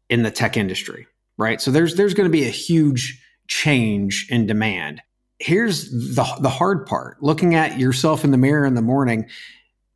in 0.10 0.24
the 0.24 0.32
tech 0.32 0.58
industry, 0.58 1.08
right? 1.38 1.62
So 1.62 1.72
there's 1.72 1.96
there's 1.96 2.14
going 2.14 2.30
to 2.30 2.32
be 2.32 2.46
a 2.46 2.52
huge 2.52 3.24
change 3.48 4.28
in 4.30 4.46
demand. 4.46 5.02
Here's 5.40 5.90
the 5.92 6.26
the 6.40 6.50
hard 6.50 6.86
part. 6.86 7.22
Looking 7.22 7.56
at 7.56 7.80
yourself 7.80 8.24
in 8.24 8.32
the 8.32 8.38
mirror 8.38 8.66
in 8.66 8.76
the 8.76 8.82
morning, 8.82 9.28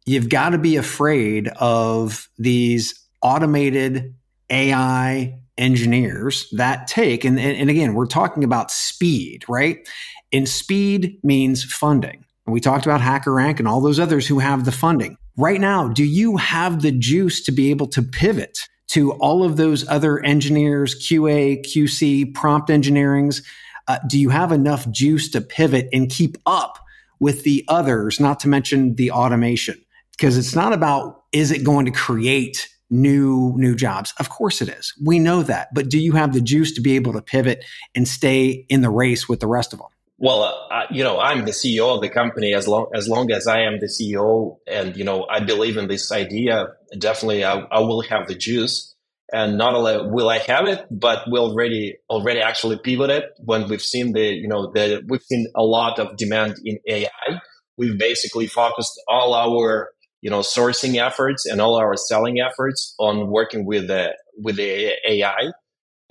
you've 0.05 0.29
got 0.29 0.49
to 0.49 0.57
be 0.57 0.75
afraid 0.75 1.47
of 1.59 2.27
these 2.37 2.93
automated 3.21 4.15
AI 4.49 5.39
engineers 5.57 6.47
that 6.53 6.87
take 6.87 7.23
and, 7.23 7.39
and, 7.39 7.69
again, 7.69 7.93
we're 7.93 8.07
talking 8.07 8.43
about 8.43 8.71
speed, 8.71 9.43
right? 9.47 9.87
And 10.33 10.47
speed 10.49 11.19
means 11.23 11.63
funding. 11.63 12.25
And 12.45 12.53
We 12.53 12.59
talked 12.59 12.85
about 12.85 13.01
HackerRank 13.01 13.59
and 13.59 13.67
all 13.67 13.81
those 13.81 13.99
others 13.99 14.25
who 14.25 14.39
have 14.39 14.65
the 14.65 14.71
funding 14.71 15.17
right 15.41 15.59
now, 15.59 15.87
do 15.87 16.03
you 16.03 16.37
have 16.37 16.81
the 16.81 16.91
juice 16.91 17.41
to 17.43 17.51
be 17.51 17.71
able 17.71 17.87
to 17.87 18.03
pivot 18.03 18.59
to 18.89 19.13
all 19.13 19.43
of 19.43 19.57
those 19.57 19.87
other 19.87 20.19
engineers, 20.23 20.95
QA, 20.95 21.65
QC, 21.65 22.33
prompt 22.33 22.69
engineerings? 22.69 23.43
Uh, 23.87 23.97
do 24.07 24.19
you 24.19 24.29
have 24.29 24.51
enough 24.51 24.89
juice 24.91 25.29
to 25.31 25.41
pivot 25.41 25.89
and 25.91 26.09
keep 26.09 26.37
up 26.45 26.77
with 27.19 27.43
the 27.43 27.65
others, 27.67 28.19
not 28.19 28.39
to 28.41 28.47
mention 28.47 28.95
the 28.95 29.11
automation? 29.11 29.83
Because 30.11 30.37
it's 30.37 30.55
not 30.55 30.73
about 30.73 31.23
is 31.31 31.51
it 31.51 31.63
going 31.63 31.85
to 31.85 31.91
create 31.91 32.69
new 32.91 33.53
new 33.55 33.73
jobs 33.73 34.13
of 34.19 34.29
course 34.29 34.61
it 34.61 34.67
is 34.67 34.93
we 35.01 35.17
know 35.17 35.41
that 35.43 35.69
but 35.73 35.87
do 35.87 35.97
you 35.97 36.11
have 36.11 36.33
the 36.33 36.41
juice 36.41 36.73
to 36.73 36.81
be 36.81 36.97
able 36.97 37.13
to 37.13 37.21
pivot 37.21 37.63
and 37.95 38.05
stay 38.05 38.65
in 38.67 38.81
the 38.81 38.89
race 38.89 39.29
with 39.29 39.39
the 39.39 39.47
rest 39.47 39.71
of 39.71 39.79
them 39.79 39.87
well, 40.21 40.67
uh, 40.69 40.83
you 40.91 41.03
know, 41.03 41.19
I'm 41.19 41.45
the 41.45 41.51
CEO 41.51 41.95
of 41.95 42.01
the 42.01 42.09
company 42.09 42.53
as 42.53 42.67
long 42.67 42.91
as 42.93 43.09
long 43.09 43.31
as 43.31 43.47
I 43.47 43.61
am 43.61 43.79
the 43.79 43.87
CEO, 43.87 44.57
and 44.67 44.95
you 44.95 45.03
know, 45.03 45.25
I 45.27 45.39
believe 45.39 45.77
in 45.77 45.87
this 45.87 46.11
idea. 46.11 46.67
Definitely, 46.97 47.43
I, 47.43 47.55
I 47.71 47.79
will 47.79 48.01
have 48.01 48.27
the 48.27 48.35
juice, 48.35 48.95
and 49.33 49.57
not 49.57 49.73
only 49.73 50.11
will 50.11 50.29
I 50.29 50.37
have 50.37 50.67
it, 50.67 50.85
but 50.91 51.23
we 51.29 51.39
already 51.39 51.95
already 52.07 52.39
actually 52.39 52.77
pivoted 52.77 53.23
when 53.39 53.67
we've 53.67 53.81
seen 53.81 54.13
the 54.13 54.21
you 54.21 54.47
know 54.47 54.71
the 54.71 55.01
we've 55.09 55.23
seen 55.23 55.47
a 55.55 55.63
lot 55.63 55.97
of 55.97 56.15
demand 56.17 56.57
in 56.63 56.77
AI. 56.87 57.41
We've 57.75 57.97
basically 57.97 58.45
focused 58.45 59.01
all 59.07 59.33
our 59.33 59.89
you 60.21 60.29
know 60.29 60.41
sourcing 60.41 61.03
efforts 61.03 61.47
and 61.47 61.59
all 61.59 61.77
our 61.77 61.95
selling 61.97 62.39
efforts 62.39 62.93
on 62.99 63.31
working 63.31 63.65
with 63.65 63.87
the 63.87 64.13
with 64.37 64.57
the 64.57 64.93
AI 65.09 65.51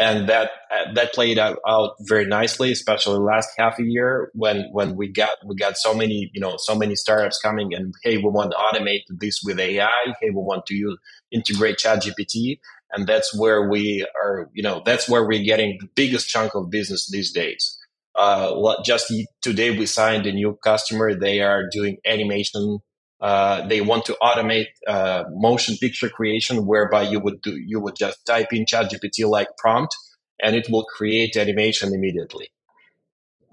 and 0.00 0.30
that 0.30 0.50
that 0.94 1.12
played 1.12 1.38
out, 1.38 1.58
out, 1.68 1.90
very 2.00 2.24
nicely, 2.24 2.72
especially 2.72 3.20
last 3.20 3.50
half 3.58 3.78
a 3.78 3.84
year 3.84 4.30
when 4.32 4.66
when 4.72 4.96
we 4.96 5.08
got 5.12 5.30
we 5.46 5.54
got 5.54 5.76
so 5.76 5.94
many 5.94 6.30
you 6.32 6.40
know 6.40 6.54
so 6.56 6.74
many 6.74 6.96
startups 6.96 7.38
coming 7.38 7.74
and 7.74 7.92
hey 8.02 8.16
we 8.16 8.24
want 8.24 8.50
to 8.52 8.56
automate 8.56 9.02
this 9.10 9.40
with 9.44 9.60
AI, 9.60 9.90
hey 10.20 10.30
we 10.30 10.36
want 10.40 10.64
to 10.66 10.74
use 10.74 10.96
integrate 11.30 11.76
ChatGPT, 11.76 12.58
and 12.92 13.06
that's 13.06 13.38
where 13.38 13.68
we 13.68 14.06
are 14.16 14.48
you 14.54 14.62
know 14.62 14.82
that's 14.86 15.06
where 15.06 15.26
we're 15.26 15.44
getting 15.44 15.76
the 15.80 15.88
biggest 15.94 16.28
chunk 16.28 16.54
of 16.54 16.70
business 16.70 17.10
these 17.10 17.30
days. 17.30 17.76
Uh, 18.16 18.74
just 18.84 19.12
today 19.42 19.78
we 19.78 19.86
signed 19.86 20.26
a 20.26 20.32
new 20.32 20.58
customer. 20.64 21.14
They 21.14 21.40
are 21.40 21.68
doing 21.70 21.98
animation 22.06 22.80
uh, 23.20 23.66
they 23.68 23.80
want 23.80 24.06
to 24.06 24.16
automate 24.22 24.68
uh, 24.86 25.24
motion 25.30 25.76
picture 25.76 26.08
creation, 26.08 26.66
whereby 26.66 27.02
you 27.02 27.20
would 27.20 27.42
do 27.42 27.56
you 27.56 27.80
would 27.80 27.96
just 27.96 28.24
type 28.24 28.52
in 28.52 28.64
ChatGPT 28.64 29.28
like 29.28 29.48
prompt, 29.58 29.94
and 30.42 30.56
it 30.56 30.68
will 30.70 30.84
create 30.84 31.36
animation 31.36 31.92
immediately. 31.92 32.50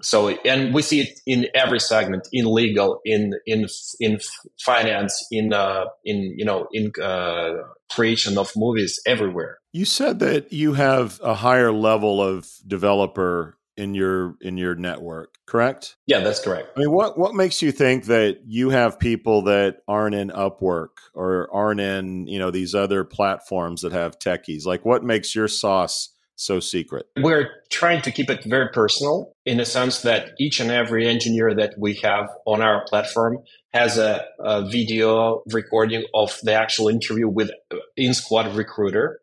So, 0.00 0.28
and 0.28 0.72
we 0.72 0.82
see 0.82 1.00
it 1.00 1.20
in 1.26 1.48
every 1.54 1.80
segment, 1.80 2.28
in 2.32 2.46
legal, 2.46 3.00
in 3.04 3.34
in 3.46 3.66
in 3.98 4.20
finance, 4.60 5.26
in 5.30 5.52
uh, 5.52 5.86
in 6.04 6.34
you 6.38 6.44
know, 6.44 6.68
in 6.72 6.92
uh, 7.02 7.54
creation 7.90 8.38
of 8.38 8.52
movies, 8.56 9.00
everywhere. 9.06 9.58
You 9.72 9.84
said 9.84 10.20
that 10.20 10.52
you 10.52 10.74
have 10.74 11.20
a 11.22 11.34
higher 11.34 11.72
level 11.72 12.22
of 12.22 12.48
developer 12.66 13.57
in 13.78 13.94
your 13.94 14.34
in 14.40 14.58
your 14.58 14.74
network, 14.74 15.38
correct? 15.46 15.96
Yeah, 16.06 16.20
that's 16.20 16.40
correct. 16.40 16.70
I 16.76 16.80
mean, 16.80 16.90
what 16.90 17.16
what 17.16 17.34
makes 17.34 17.62
you 17.62 17.72
think 17.72 18.06
that 18.06 18.40
you 18.44 18.70
have 18.70 18.98
people 18.98 19.42
that 19.42 19.78
aren't 19.86 20.16
in 20.16 20.30
Upwork 20.30 20.88
or 21.14 21.48
aren't 21.52 21.80
in 21.80 22.26
you 22.26 22.38
know 22.38 22.50
these 22.50 22.74
other 22.74 23.04
platforms 23.04 23.82
that 23.82 23.92
have 23.92 24.18
techies? 24.18 24.66
Like, 24.66 24.84
what 24.84 25.04
makes 25.04 25.34
your 25.34 25.48
sauce 25.48 26.12
so 26.34 26.58
secret? 26.58 27.06
We're 27.16 27.50
trying 27.70 28.02
to 28.02 28.10
keep 28.10 28.28
it 28.28 28.44
very 28.44 28.68
personal 28.68 29.32
in 29.46 29.58
the 29.58 29.64
sense 29.64 30.02
that 30.02 30.30
each 30.40 30.58
and 30.60 30.70
every 30.70 31.06
engineer 31.06 31.54
that 31.54 31.74
we 31.78 31.94
have 32.02 32.28
on 32.44 32.60
our 32.60 32.84
platform 32.86 33.38
has 33.72 33.96
a, 33.96 34.24
a 34.40 34.68
video 34.68 35.42
recording 35.52 36.04
of 36.14 36.36
the 36.42 36.52
actual 36.52 36.88
interview 36.88 37.28
with 37.28 37.50
uh, 37.70 37.76
InSquad 37.98 38.56
recruiter 38.56 39.20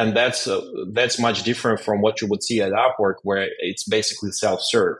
and 0.00 0.16
that's 0.16 0.46
uh, 0.46 0.62
that's 0.92 1.18
much 1.18 1.42
different 1.42 1.80
from 1.80 2.00
what 2.00 2.20
you 2.20 2.26
would 2.28 2.42
see 2.42 2.62
at 2.62 2.72
Upwork, 2.72 3.16
where 3.22 3.48
it's 3.58 3.84
basically 3.84 4.32
self-serve, 4.32 4.96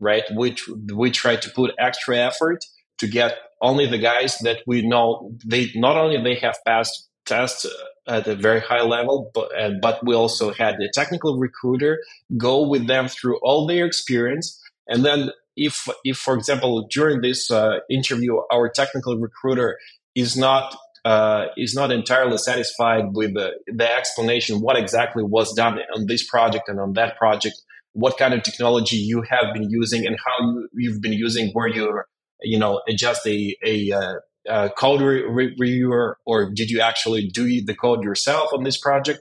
right? 0.00 0.24
Which 0.32 0.68
we 0.92 1.12
try 1.12 1.36
to 1.36 1.50
put 1.50 1.70
extra 1.78 2.18
effort 2.18 2.64
to 2.98 3.06
get 3.06 3.38
only 3.62 3.86
the 3.86 3.98
guys 3.98 4.38
that 4.38 4.58
we 4.66 4.86
know 4.86 5.32
they 5.46 5.70
not 5.76 5.96
only 5.96 6.20
they 6.20 6.34
have 6.40 6.56
passed 6.66 7.08
tests 7.26 7.64
at 8.08 8.26
a 8.26 8.34
very 8.34 8.60
high 8.60 8.82
level, 8.82 9.30
but 9.34 9.50
but 9.80 10.04
we 10.04 10.14
also 10.16 10.52
had 10.52 10.78
the 10.78 10.90
technical 10.92 11.38
recruiter 11.38 12.02
go 12.36 12.66
with 12.66 12.88
them 12.88 13.06
through 13.06 13.38
all 13.42 13.66
their 13.68 13.86
experience, 13.86 14.60
and 14.88 15.04
then 15.04 15.30
if 15.56 15.86
if 16.04 16.16
for 16.18 16.34
example 16.34 16.88
during 16.90 17.20
this 17.20 17.52
uh, 17.52 17.78
interview 17.88 18.32
our 18.52 18.68
technical 18.68 19.16
recruiter 19.16 19.78
is 20.16 20.36
not 20.36 20.76
uh, 21.04 21.46
is 21.56 21.74
not 21.74 21.90
entirely 21.90 22.38
satisfied 22.38 23.04
with 23.12 23.34
the, 23.34 23.52
the 23.66 23.96
explanation 23.96 24.60
what 24.60 24.76
exactly 24.76 25.22
was 25.22 25.52
done 25.54 25.78
on 25.96 26.06
this 26.06 26.26
project 26.28 26.68
and 26.68 26.78
on 26.78 26.92
that 26.94 27.16
project, 27.16 27.56
what 27.92 28.18
kind 28.18 28.34
of 28.34 28.42
technology 28.42 28.96
you 28.96 29.22
have 29.22 29.52
been 29.54 29.68
using 29.70 30.06
and 30.06 30.16
how 30.24 30.62
you, 30.74 30.92
have 30.92 31.00
been 31.00 31.12
using 31.12 31.50
where 31.52 31.68
you 31.68 32.02
you 32.42 32.58
know 32.58 32.80
adjust 32.88 33.26
a, 33.26 33.56
a, 33.64 33.92
uh, 33.92 34.14
a 34.48 34.70
code 34.70 35.00
re- 35.00 35.54
reviewer 35.58 36.18
or 36.26 36.50
did 36.54 36.70
you 36.70 36.80
actually 36.80 37.28
do 37.28 37.64
the 37.64 37.74
code 37.74 38.02
yourself 38.02 38.50
on 38.52 38.64
this 38.64 38.78
project? 38.78 39.20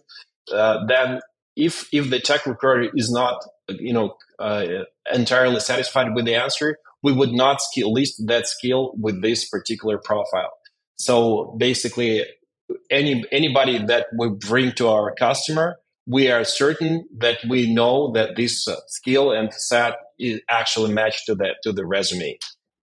Uh, 0.54 0.86
then 0.88 1.20
if 1.56 1.90
if 1.94 2.10
the 2.10 2.20
tech 2.20 2.46
recruiter 2.46 2.90
is 2.96 3.12
not 3.12 3.44
you 3.70 3.94
know 3.94 4.16
uh, 4.40 4.66
entirely 5.14 5.60
satisfied 5.60 6.16
with 6.16 6.26
the 6.26 6.36
answer 6.36 6.78
we 7.02 7.14
would 7.14 7.32
not 7.32 7.62
skill 7.62 7.94
list 7.94 8.22
that 8.28 8.48
skill 8.48 8.94
with 8.98 9.22
this 9.22 9.48
particular 9.48 9.98
profile 9.98 10.52
so 11.00 11.56
basically, 11.58 12.26
any 12.92 13.24
anybody 13.32 13.84
that 13.86 14.08
we 14.18 14.30
bring 14.30 14.74
to 14.74 14.90
our 14.90 15.14
customer, 15.16 15.78
we 16.06 16.30
are 16.30 16.44
certain 16.44 17.08
that 17.18 17.38
we 17.48 17.74
know 17.74 18.12
that 18.14 18.36
this 18.36 18.68
uh, 18.68 18.76
skill 18.88 19.32
and 19.32 19.54
set 19.54 19.96
is 20.20 20.42
actually 20.50 20.94
matched 20.94 21.26
to 21.28 21.36
that 21.36 21.56
to 21.64 21.72
the 21.72 21.86
resume. 21.86 22.38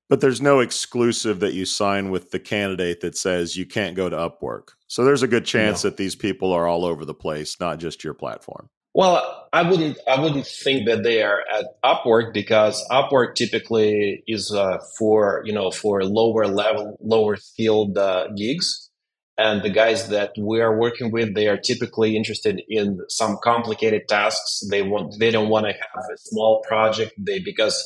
But 0.08 0.20
there's 0.20 0.40
no 0.40 0.60
exclusive 0.60 1.40
that 1.40 1.52
you 1.52 1.66
sign 1.66 2.10
with 2.10 2.30
the 2.30 2.38
candidate 2.38 3.00
that 3.00 3.18
says 3.18 3.56
you 3.56 3.66
can't 3.66 3.96
go 3.96 4.08
to 4.08 4.16
Upwork. 4.16 4.68
So 4.86 5.04
there's 5.04 5.24
a 5.24 5.28
good 5.28 5.44
chance 5.44 5.82
no. 5.82 5.90
that 5.90 5.96
these 5.96 6.14
people 6.14 6.52
are 6.52 6.66
all 6.66 6.84
over 6.84 7.04
the 7.04 7.12
place, 7.12 7.58
not 7.58 7.78
just 7.78 8.04
your 8.04 8.14
platform. 8.14 8.70
Well, 8.96 9.48
I 9.52 9.60
wouldn't. 9.68 9.98
I 10.08 10.18
wouldn't 10.18 10.46
think 10.46 10.86
that 10.86 11.02
they 11.02 11.22
are 11.22 11.44
at 11.52 11.66
Upwork 11.84 12.32
because 12.32 12.82
Upwork 12.90 13.34
typically 13.34 14.24
is 14.26 14.50
uh, 14.50 14.78
for 14.98 15.42
you 15.44 15.52
know 15.52 15.70
for 15.70 16.02
lower 16.02 16.46
level, 16.46 16.96
lower 17.02 17.36
skilled 17.36 17.98
uh, 17.98 18.28
gigs, 18.28 18.88
and 19.36 19.62
the 19.62 19.68
guys 19.68 20.08
that 20.08 20.30
we 20.38 20.62
are 20.62 20.78
working 20.78 21.12
with, 21.12 21.34
they 21.34 21.46
are 21.46 21.58
typically 21.58 22.16
interested 22.16 22.62
in 22.70 22.98
some 23.10 23.36
complicated 23.44 24.08
tasks. 24.08 24.62
They 24.70 24.80
want. 24.80 25.16
They 25.18 25.30
don't 25.30 25.50
want 25.50 25.66
to 25.66 25.72
have 25.72 26.04
a 26.10 26.16
small 26.16 26.62
project. 26.66 27.12
They 27.18 27.38
because 27.38 27.76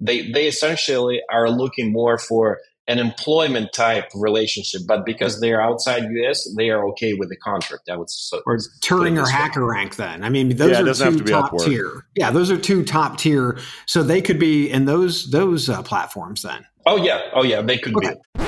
they 0.00 0.32
they 0.32 0.46
essentially 0.46 1.20
are 1.30 1.50
looking 1.50 1.92
more 1.92 2.16
for 2.16 2.60
an 2.86 2.98
employment 2.98 3.72
type 3.72 4.10
relationship, 4.14 4.82
but 4.86 5.06
because 5.06 5.40
they're 5.40 5.60
outside 5.60 6.04
US, 6.10 6.54
they 6.56 6.70
are 6.70 6.86
okay 6.88 7.14
with 7.14 7.30
the 7.30 7.36
contract. 7.36 7.88
I 7.88 7.96
would 7.96 8.10
so, 8.10 8.42
or 8.46 8.58
Turing 8.80 9.18
or 9.18 9.26
HackerRank. 9.26 9.96
Then 9.96 10.22
I 10.22 10.28
mean, 10.28 10.56
those 10.56 10.70
yeah, 10.70 11.06
are 11.06 11.10
two 11.10 11.24
top 11.24 11.58
tier. 11.60 12.04
Yeah, 12.14 12.30
those 12.30 12.50
are 12.50 12.58
two 12.58 12.84
top 12.84 13.18
tier. 13.18 13.58
So 13.86 14.02
they 14.02 14.20
could 14.20 14.38
be 14.38 14.70
in 14.70 14.84
those 14.84 15.30
those 15.30 15.68
uh, 15.68 15.82
platforms. 15.82 16.42
Then. 16.42 16.64
Oh 16.86 16.96
yeah, 16.96 17.22
oh 17.32 17.42
yeah, 17.42 17.62
they 17.62 17.78
could 17.78 17.96
okay. 17.96 18.14
be. 18.34 18.44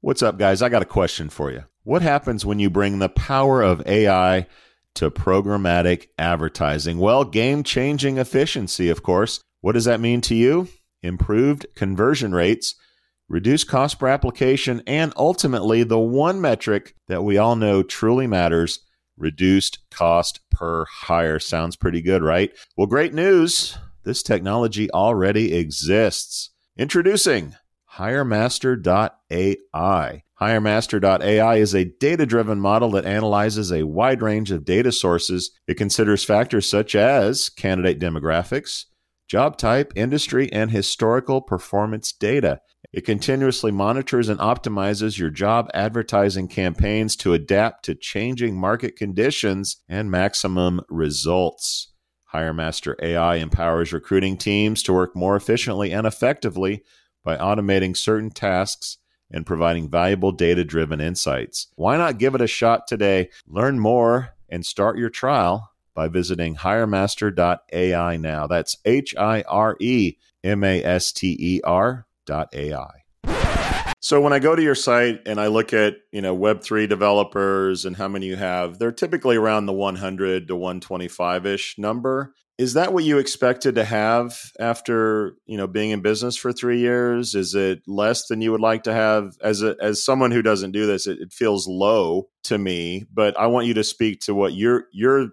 What's 0.00 0.22
up, 0.22 0.38
guys? 0.38 0.62
I 0.62 0.68
got 0.68 0.82
a 0.82 0.86
question 0.86 1.28
for 1.28 1.50
you. 1.50 1.64
What 1.84 2.02
happens 2.02 2.46
when 2.46 2.58
you 2.58 2.70
bring 2.70 2.98
the 2.98 3.08
power 3.08 3.62
of 3.62 3.86
AI 3.86 4.46
to 4.94 5.10
programmatic 5.10 6.08
advertising? 6.18 6.98
Well, 6.98 7.24
game 7.24 7.62
changing 7.62 8.18
efficiency, 8.18 8.88
of 8.88 9.02
course. 9.02 9.40
What 9.60 9.72
does 9.72 9.84
that 9.84 10.00
mean 10.00 10.20
to 10.22 10.34
you? 10.34 10.68
Improved 11.02 11.66
conversion 11.74 12.32
rates 12.34 12.76
reduce 13.32 13.64
cost 13.64 13.98
per 13.98 14.06
application, 14.08 14.82
and 14.86 15.12
ultimately 15.16 15.82
the 15.82 15.98
one 15.98 16.38
metric 16.40 16.94
that 17.08 17.24
we 17.24 17.38
all 17.38 17.56
know 17.56 17.82
truly 17.82 18.26
matters 18.26 18.80
reduced 19.16 19.78
cost 19.90 20.40
per 20.50 20.84
hire. 20.84 21.38
Sounds 21.38 21.74
pretty 21.74 22.02
good, 22.02 22.22
right? 22.22 22.52
Well, 22.76 22.86
great 22.86 23.14
news. 23.14 23.78
This 24.04 24.22
technology 24.22 24.90
already 24.90 25.54
exists. 25.54 26.50
Introducing 26.76 27.54
HireMaster.ai. 27.94 30.22
HireMaster.ai 30.40 31.56
is 31.56 31.74
a 31.74 31.84
data 31.84 32.26
driven 32.26 32.60
model 32.60 32.90
that 32.90 33.06
analyzes 33.06 33.72
a 33.72 33.84
wide 33.84 34.20
range 34.20 34.50
of 34.50 34.66
data 34.66 34.92
sources. 34.92 35.52
It 35.66 35.78
considers 35.78 36.24
factors 36.24 36.68
such 36.68 36.94
as 36.94 37.48
candidate 37.48 37.98
demographics, 37.98 38.84
job 39.28 39.56
type, 39.56 39.92
industry, 39.96 40.52
and 40.52 40.70
historical 40.70 41.40
performance 41.40 42.12
data. 42.12 42.60
It 42.92 43.06
continuously 43.06 43.72
monitors 43.72 44.28
and 44.28 44.38
optimizes 44.40 45.18
your 45.18 45.30
job 45.30 45.70
advertising 45.72 46.48
campaigns 46.48 47.16
to 47.16 47.32
adapt 47.32 47.84
to 47.86 47.94
changing 47.94 48.58
market 48.58 48.96
conditions 48.96 49.78
and 49.88 50.10
maximum 50.10 50.82
results. 50.90 51.92
HireMaster 52.34 52.94
AI 53.02 53.36
empowers 53.36 53.92
recruiting 53.92 54.36
teams 54.36 54.82
to 54.82 54.92
work 54.92 55.14
more 55.14 55.36
efficiently 55.36 55.92
and 55.92 56.06
effectively 56.06 56.82
by 57.24 57.36
automating 57.36 57.96
certain 57.96 58.30
tasks 58.30 58.98
and 59.30 59.46
providing 59.46 59.88
valuable 59.88 60.32
data 60.32 60.64
driven 60.64 61.00
insights. 61.00 61.68
Why 61.76 61.96
not 61.96 62.18
give 62.18 62.34
it 62.34 62.40
a 62.40 62.46
shot 62.46 62.86
today? 62.86 63.30
Learn 63.46 63.78
more 63.78 64.34
and 64.50 64.66
start 64.66 64.98
your 64.98 65.08
trial 65.08 65.71
by 65.94 66.08
visiting 66.08 66.56
hiremaster.ai 66.56 68.16
now. 68.16 68.46
That's 68.46 68.76
H 68.84 69.14
I 69.16 69.42
R 69.42 69.76
E 69.80 70.16
M 70.44 70.64
A 70.64 70.82
S 70.82 71.12
T 71.12 71.36
E 71.38 71.60
R 71.64 72.06
dot 72.26 72.48
AI. 72.52 73.02
So 74.02 74.20
when 74.20 74.32
I 74.32 74.40
go 74.40 74.56
to 74.56 74.62
your 74.62 74.74
site 74.74 75.20
and 75.26 75.40
I 75.40 75.46
look 75.46 75.72
at, 75.72 75.94
you 76.10 76.20
know, 76.20 76.36
web3 76.36 76.88
developers 76.88 77.84
and 77.84 77.96
how 77.96 78.08
many 78.08 78.26
you 78.26 78.34
have, 78.34 78.80
they're 78.80 78.90
typically 78.90 79.36
around 79.36 79.66
the 79.66 79.72
100 79.72 80.48
to 80.48 80.54
125ish 80.54 81.78
number. 81.78 82.34
Is 82.58 82.74
that 82.74 82.92
what 82.92 83.04
you 83.04 83.18
expected 83.18 83.76
to 83.76 83.84
have 83.84 84.38
after, 84.58 85.36
you 85.46 85.56
know, 85.56 85.68
being 85.68 85.92
in 85.92 86.02
business 86.02 86.36
for 86.36 86.52
3 86.52 86.80
years? 86.80 87.36
Is 87.36 87.54
it 87.54 87.82
less 87.86 88.26
than 88.26 88.40
you 88.40 88.50
would 88.50 88.60
like 88.60 88.82
to 88.84 88.92
have 88.92 89.36
as 89.40 89.62
a, 89.62 89.76
as 89.80 90.04
someone 90.04 90.32
who 90.32 90.42
doesn't 90.42 90.72
do 90.72 90.84
this? 90.84 91.06
It, 91.06 91.20
it 91.20 91.32
feels 91.32 91.68
low 91.68 92.28
to 92.44 92.58
me, 92.58 93.04
but 93.12 93.38
I 93.38 93.46
want 93.46 93.68
you 93.68 93.74
to 93.74 93.84
speak 93.84 94.18
to 94.22 94.34
what 94.34 94.52
your 94.52 94.86
your 94.92 95.28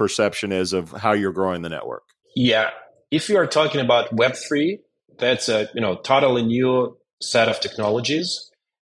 perception 0.00 0.50
is 0.50 0.72
of 0.72 0.92
how 0.92 1.12
you're 1.12 1.30
growing 1.30 1.60
the 1.60 1.68
network. 1.68 2.04
Yeah. 2.34 2.70
If 3.10 3.28
you 3.28 3.36
are 3.36 3.46
talking 3.46 3.82
about 3.82 4.08
Web3, 4.16 4.78
that's 5.18 5.50
a 5.50 5.68
you 5.74 5.82
know 5.82 5.96
totally 5.96 6.42
new 6.42 6.96
set 7.20 7.50
of 7.50 7.60
technologies, 7.60 8.50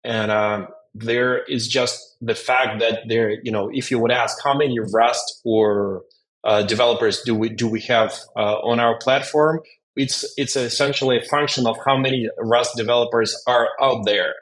and 0.05 0.31
um, 0.31 0.69
there 0.95 1.43
is 1.45 1.69
just 1.69 1.99
the 2.21 2.35
fact 2.35 2.81
that 2.81 3.05
there 3.09 3.31
you 3.43 3.51
know 3.51 3.71
if 3.73 3.91
you 3.91 3.99
would 3.99 4.13
ask 4.13 4.37
how 4.45 4.55
many 4.55 4.79
Rust 4.93 5.41
or 5.43 6.03
uh, 6.45 6.65
developers 6.65 7.23
do 7.23 7.35
we 7.35 7.49
do 7.49 7.67
we 7.67 7.81
have 7.83 8.13
uh, 8.37 8.57
on 8.59 8.79
our 8.79 8.99
platform, 8.99 9.61
it's 9.97 10.31
it's 10.37 10.55
essentially 10.55 11.17
a 11.17 11.23
function 11.23 11.67
of 11.67 11.79
how 11.87 11.97
many 11.97 12.29
Rust 12.37 12.73
developers 12.77 13.35
are 13.47 13.69
out 13.81 14.05
there 14.05 14.35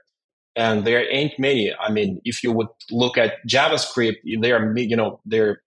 and 0.57 0.85
there 0.85 1.05
ain't 1.15 1.39
many. 1.39 1.73
I 1.73 1.93
mean, 1.93 2.21
if 2.25 2.43
you 2.43 2.51
would 2.51 2.67
look 2.91 3.17
at 3.17 3.35
JavaScript, 3.47 4.17
there 4.41 4.57
are 4.57 4.77
you 4.77 4.97
know 4.97 5.21
there 5.25 5.63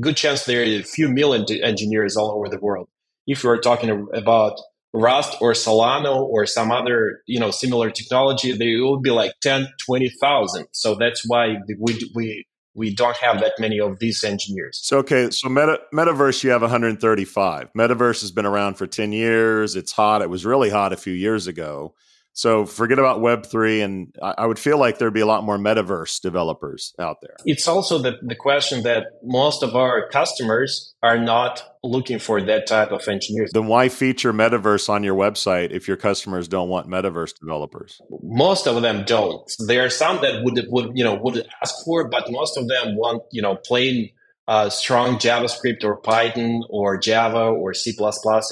good 0.00 0.16
chance 0.16 0.44
there 0.44 0.60
are 0.60 0.64
a 0.64 0.82
few 0.82 1.08
million 1.08 1.44
engineers 1.62 2.16
all 2.16 2.32
over 2.32 2.48
the 2.48 2.58
world. 2.58 2.88
If 3.26 3.42
you 3.42 3.50
are 3.50 3.58
talking 3.58 4.08
about 4.14 4.58
Rust 4.92 5.36
or 5.40 5.52
Solana 5.52 6.14
or 6.14 6.46
some 6.46 6.70
other, 6.70 7.20
you 7.26 7.40
know, 7.40 7.50
similar 7.50 7.90
technology, 7.90 8.52
they 8.52 8.76
will 8.76 9.00
be 9.00 9.10
like 9.10 9.32
10, 9.42 9.66
20,000. 9.86 10.66
So 10.72 10.94
that's 10.94 11.22
why 11.26 11.56
we, 11.78 12.10
we, 12.14 12.46
we 12.74 12.94
don't 12.94 13.16
have 13.16 13.40
that 13.40 13.54
many 13.58 13.80
of 13.80 13.98
these 13.98 14.22
engineers. 14.22 14.80
So 14.82 14.98
okay, 14.98 15.30
so 15.30 15.48
Meta, 15.48 15.80
Metaverse, 15.92 16.44
you 16.44 16.50
have 16.50 16.62
135. 16.62 17.72
Metaverse 17.76 18.20
has 18.20 18.30
been 18.30 18.46
around 18.46 18.74
for 18.74 18.86
10 18.86 19.12
years. 19.12 19.74
It's 19.74 19.92
hot. 19.92 20.22
It 20.22 20.30
was 20.30 20.44
really 20.44 20.70
hot 20.70 20.92
a 20.92 20.96
few 20.96 21.12
years 21.12 21.46
ago. 21.46 21.94
So 22.34 22.66
forget 22.66 22.98
about 22.98 23.20
Web3, 23.20 23.84
and 23.84 24.14
I 24.20 24.44
would 24.44 24.58
feel 24.58 24.76
like 24.76 24.98
there'd 24.98 25.14
be 25.14 25.20
a 25.20 25.26
lot 25.26 25.44
more 25.44 25.56
metaverse 25.56 26.20
developers 26.20 26.92
out 26.98 27.18
there. 27.22 27.36
It's 27.44 27.68
also 27.68 27.98
the, 27.98 28.18
the 28.22 28.34
question 28.34 28.82
that 28.82 29.06
most 29.22 29.62
of 29.62 29.76
our 29.76 30.08
customers 30.08 30.94
are 31.00 31.16
not 31.16 31.62
looking 31.84 32.18
for 32.18 32.42
that 32.42 32.66
type 32.66 32.90
of 32.90 33.06
engineers. 33.06 33.52
Then 33.54 33.68
why 33.68 33.88
feature 33.88 34.32
metaverse 34.32 34.88
on 34.88 35.04
your 35.04 35.14
website 35.14 35.70
if 35.70 35.86
your 35.86 35.96
customers 35.96 36.48
don't 36.48 36.68
want 36.68 36.88
metaverse 36.88 37.38
developers? 37.38 38.00
Most 38.22 38.66
of 38.66 38.82
them 38.82 39.04
don't. 39.04 39.48
There 39.68 39.84
are 39.84 39.90
some 39.90 40.20
that 40.22 40.42
would 40.42 40.66
would 40.70 40.90
you 40.98 41.04
know 41.04 41.14
would 41.14 41.46
ask 41.62 41.84
for, 41.84 42.08
but 42.08 42.30
most 42.32 42.56
of 42.56 42.66
them 42.66 42.96
want 42.96 43.22
you 43.30 43.42
know 43.42 43.54
plain 43.54 44.10
uh, 44.48 44.68
strong 44.70 45.18
JavaScript 45.18 45.84
or 45.84 45.96
Python 45.96 46.64
or 46.68 46.98
Java 46.98 47.44
or 47.44 47.74
C++ 47.74 47.94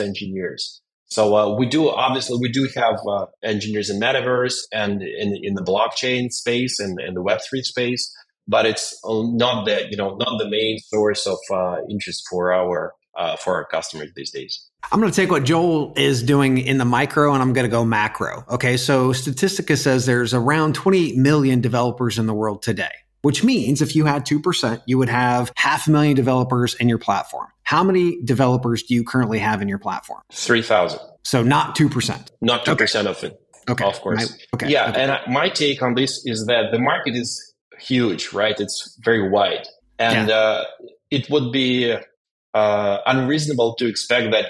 engineers. 0.00 0.81
So 1.12 1.36
uh, 1.36 1.54
we 1.56 1.66
do 1.66 1.90
obviously 1.90 2.38
we 2.40 2.48
do 2.48 2.68
have 2.74 2.98
uh, 3.06 3.26
engineers 3.42 3.90
in 3.90 4.00
metaverse 4.00 4.54
and 4.72 5.02
in 5.02 5.38
in 5.42 5.54
the 5.54 5.62
blockchain 5.62 6.32
space 6.32 6.80
and 6.80 6.98
the 7.14 7.20
Web 7.20 7.40
three 7.46 7.62
space, 7.62 8.10
but 8.48 8.64
it's 8.64 8.98
not 9.04 9.66
the 9.66 9.88
you 9.90 9.96
know 9.98 10.16
not 10.16 10.38
the 10.38 10.48
main 10.48 10.78
source 10.78 11.26
of 11.26 11.36
uh, 11.52 11.76
interest 11.90 12.26
for 12.30 12.54
our 12.54 12.94
uh, 13.14 13.36
for 13.36 13.54
our 13.56 13.66
customers 13.66 14.10
these 14.16 14.30
days. 14.30 14.66
I'm 14.90 15.00
going 15.00 15.12
to 15.12 15.16
take 15.16 15.30
what 15.30 15.44
Joel 15.44 15.92
is 15.96 16.22
doing 16.22 16.56
in 16.56 16.78
the 16.78 16.86
micro 16.86 17.34
and 17.34 17.42
I'm 17.42 17.52
going 17.52 17.66
to 17.66 17.70
go 17.70 17.84
macro. 17.84 18.46
Okay, 18.48 18.78
so 18.78 19.10
Statistica 19.10 19.76
says 19.76 20.06
there's 20.06 20.32
around 20.32 20.74
28 20.74 21.18
million 21.18 21.60
developers 21.60 22.18
in 22.18 22.26
the 22.26 22.34
world 22.34 22.62
today 22.62 22.90
which 23.22 23.44
means 23.44 23.80
if 23.80 23.94
you 23.96 24.04
had 24.04 24.26
2%, 24.26 24.82
you 24.86 24.98
would 24.98 25.08
have 25.08 25.52
half 25.56 25.86
a 25.86 25.90
million 25.90 26.14
developers 26.14 26.74
in 26.74 26.88
your 26.88 26.98
platform. 26.98 27.46
How 27.64 27.82
many 27.84 28.20
developers 28.22 28.82
do 28.82 28.94
you 28.94 29.04
currently 29.04 29.38
have 29.38 29.62
in 29.62 29.68
your 29.68 29.78
platform? 29.78 30.22
3,000. 30.32 30.98
So 31.24 31.42
not 31.42 31.76
2%. 31.76 32.28
Not 32.40 32.64
2% 32.64 32.72
okay. 32.72 33.08
of 33.08 33.24
it. 33.24 33.40
Okay. 33.68 33.84
Of 33.84 34.00
course. 34.00 34.36
Okay. 34.54 34.68
Yeah. 34.68 34.90
Okay. 34.90 35.02
And 35.02 35.32
my 35.32 35.48
take 35.48 35.82
on 35.82 35.94
this 35.94 36.22
is 36.26 36.46
that 36.46 36.72
the 36.72 36.78
market 36.78 37.14
is 37.14 37.54
huge, 37.78 38.32
right? 38.32 38.58
It's 38.58 38.98
very 39.02 39.30
wide. 39.30 39.66
And 39.98 40.28
yeah. 40.28 40.34
uh, 40.34 40.64
it 41.10 41.30
would 41.30 41.52
be 41.52 41.96
uh, 42.54 42.98
unreasonable 43.06 43.74
to 43.76 43.86
expect 43.86 44.32
that 44.32 44.46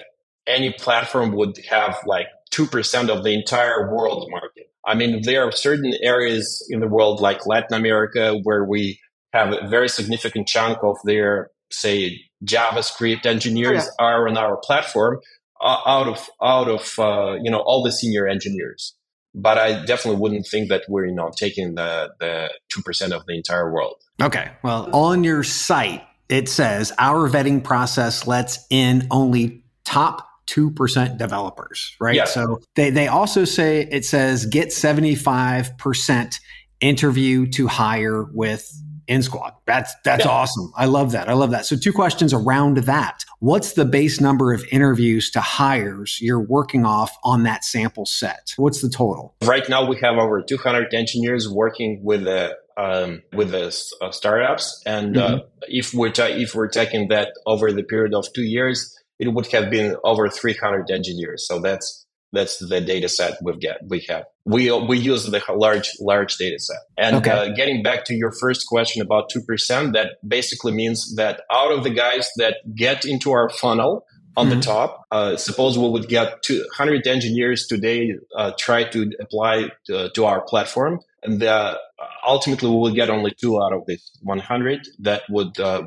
any 0.46 0.72
platform 0.72 1.32
would 1.32 1.58
have 1.68 1.98
like 2.06 2.26
2% 2.52 3.08
of 3.08 3.24
the 3.24 3.34
entire 3.34 3.92
world 3.94 4.28
market. 4.30 4.70
I 4.84 4.94
mean, 4.94 5.22
there 5.22 5.46
are 5.46 5.52
certain 5.52 5.94
areas 6.02 6.66
in 6.70 6.80
the 6.80 6.88
world 6.88 7.20
like 7.20 7.46
Latin 7.46 7.74
America 7.74 8.34
where 8.42 8.64
we 8.64 8.98
have 9.32 9.52
a 9.52 9.68
very 9.68 9.88
significant 9.88 10.48
chunk 10.48 10.78
of 10.82 10.96
their, 11.04 11.50
say, 11.72 12.20
JavaScript 12.44 13.26
engineers 13.26 13.84
oh, 13.84 13.90
yeah. 13.98 14.06
are 14.06 14.28
on 14.28 14.36
our 14.36 14.56
platform 14.58 15.20
uh, 15.60 15.78
out 15.86 16.08
of, 16.08 16.28
out 16.42 16.68
of, 16.68 16.98
uh, 16.98 17.36
you 17.42 17.50
know, 17.50 17.60
all 17.60 17.82
the 17.82 17.92
senior 17.92 18.26
engineers. 18.26 18.94
But 19.34 19.56
I 19.58 19.84
definitely 19.84 20.20
wouldn't 20.20 20.46
think 20.46 20.68
that 20.68 20.82
we're, 20.88 21.06
you 21.06 21.14
know, 21.14 21.30
taking 21.34 21.74
the, 21.74 22.10
the 22.20 22.50
2% 22.76 23.12
of 23.12 23.24
the 23.26 23.34
entire 23.34 23.72
world. 23.72 23.94
Okay. 24.20 24.50
Well, 24.62 24.90
on 24.94 25.24
your 25.24 25.42
site, 25.42 26.02
it 26.28 26.48
says 26.48 26.92
our 26.98 27.28
vetting 27.28 27.64
process 27.64 28.26
lets 28.26 28.66
in 28.70 29.06
only 29.10 29.64
top 29.84 30.28
2% 30.48 31.16
developers, 31.18 31.96
right? 32.00 32.14
Yeah. 32.14 32.24
So 32.24 32.60
they, 32.74 32.90
they 32.90 33.08
also 33.08 33.44
say 33.44 33.86
it 33.90 34.04
says 34.04 34.46
get 34.46 34.68
75% 34.68 36.36
interview 36.80 37.46
to 37.46 37.66
hire 37.68 38.24
with 38.24 38.70
InSquad. 39.12 39.54
That's 39.66 39.94
that's 40.04 40.24
yeah. 40.24 40.30
awesome. 40.30 40.72
I 40.76 40.86
love 40.86 41.12
that. 41.12 41.28
I 41.28 41.34
love 41.34 41.50
that. 41.50 41.66
So 41.66 41.76
two 41.76 41.92
questions 41.92 42.32
around 42.32 42.78
that. 42.78 43.24
What's 43.40 43.72
the 43.74 43.84
base 43.84 44.20
number 44.20 44.52
of 44.52 44.64
interviews 44.70 45.30
to 45.32 45.40
hires 45.40 46.18
you're 46.20 46.40
working 46.40 46.84
off 46.84 47.16
on 47.24 47.42
that 47.44 47.64
sample 47.64 48.06
set? 48.06 48.52
What's 48.56 48.82
the 48.82 48.88
total? 48.88 49.34
Right 49.42 49.68
now 49.68 49.88
we 49.88 49.98
have 50.00 50.16
over 50.16 50.42
200 50.42 50.94
engineers 50.94 51.48
working 51.48 52.00
with 52.02 52.24
the 52.24 52.56
um, 52.76 53.22
with 53.34 53.50
the 53.50 53.66
uh, 54.00 54.10
startups, 54.10 54.82
and 54.86 55.16
uh, 55.16 55.26
mm-hmm. 55.26 55.34
uh, 55.34 55.66
if 55.68 55.92
we're 55.92 56.10
ta- 56.10 56.24
if 56.30 56.54
we're 56.54 56.68
taking 56.68 57.08
that 57.08 57.32
over 57.46 57.72
the 57.72 57.82
period 57.82 58.14
of 58.14 58.32
two 58.32 58.42
years, 58.42 58.96
it 59.18 59.28
would 59.28 59.46
have 59.52 59.70
been 59.70 59.96
over 60.04 60.28
300 60.28 60.90
engineers. 60.90 61.46
So 61.46 61.60
that's 61.60 62.01
that's 62.32 62.58
the 62.58 62.80
data 62.80 63.08
set 63.08 63.38
we've 63.42 63.60
get 63.60 63.78
we 63.88 64.04
have. 64.08 64.24
We 64.44 64.70
we 64.72 64.98
use 64.98 65.26
the 65.26 65.42
large 65.54 65.90
large 66.00 66.36
data 66.36 66.58
set. 66.58 66.78
And 66.96 67.16
okay. 67.16 67.30
uh, 67.30 67.48
getting 67.54 67.82
back 67.82 68.04
to 68.06 68.14
your 68.14 68.32
first 68.32 68.66
question 68.66 69.02
about 69.02 69.28
two 69.30 69.42
percent, 69.42 69.92
that 69.92 70.16
basically 70.26 70.72
means 70.72 71.14
that 71.16 71.42
out 71.52 71.72
of 71.72 71.84
the 71.84 71.90
guys 71.90 72.28
that 72.38 72.56
get 72.74 73.04
into 73.04 73.32
our 73.32 73.48
funnel 73.50 74.04
on 74.36 74.48
mm-hmm. 74.48 74.58
the 74.58 74.64
top, 74.64 75.04
uh, 75.10 75.36
suppose 75.36 75.78
we 75.78 75.88
would 75.88 76.08
get 76.08 76.42
200 76.42 77.06
engineers 77.06 77.66
today 77.66 78.14
uh, 78.34 78.50
try 78.58 78.82
to 78.84 79.12
apply 79.20 79.68
to, 79.84 80.08
to, 80.14 80.24
our 80.24 80.40
platform, 80.40 81.00
and 81.22 81.40
the, 81.40 81.78
ultimately 82.26 82.70
we 82.70 82.76
will 82.76 82.94
get 82.94 83.10
only 83.10 83.32
two 83.38 83.62
out 83.62 83.74
of 83.74 83.84
this 83.86 84.10
100 84.22 84.88
that 85.00 85.22
would 85.28 85.60
uh, 85.60 85.82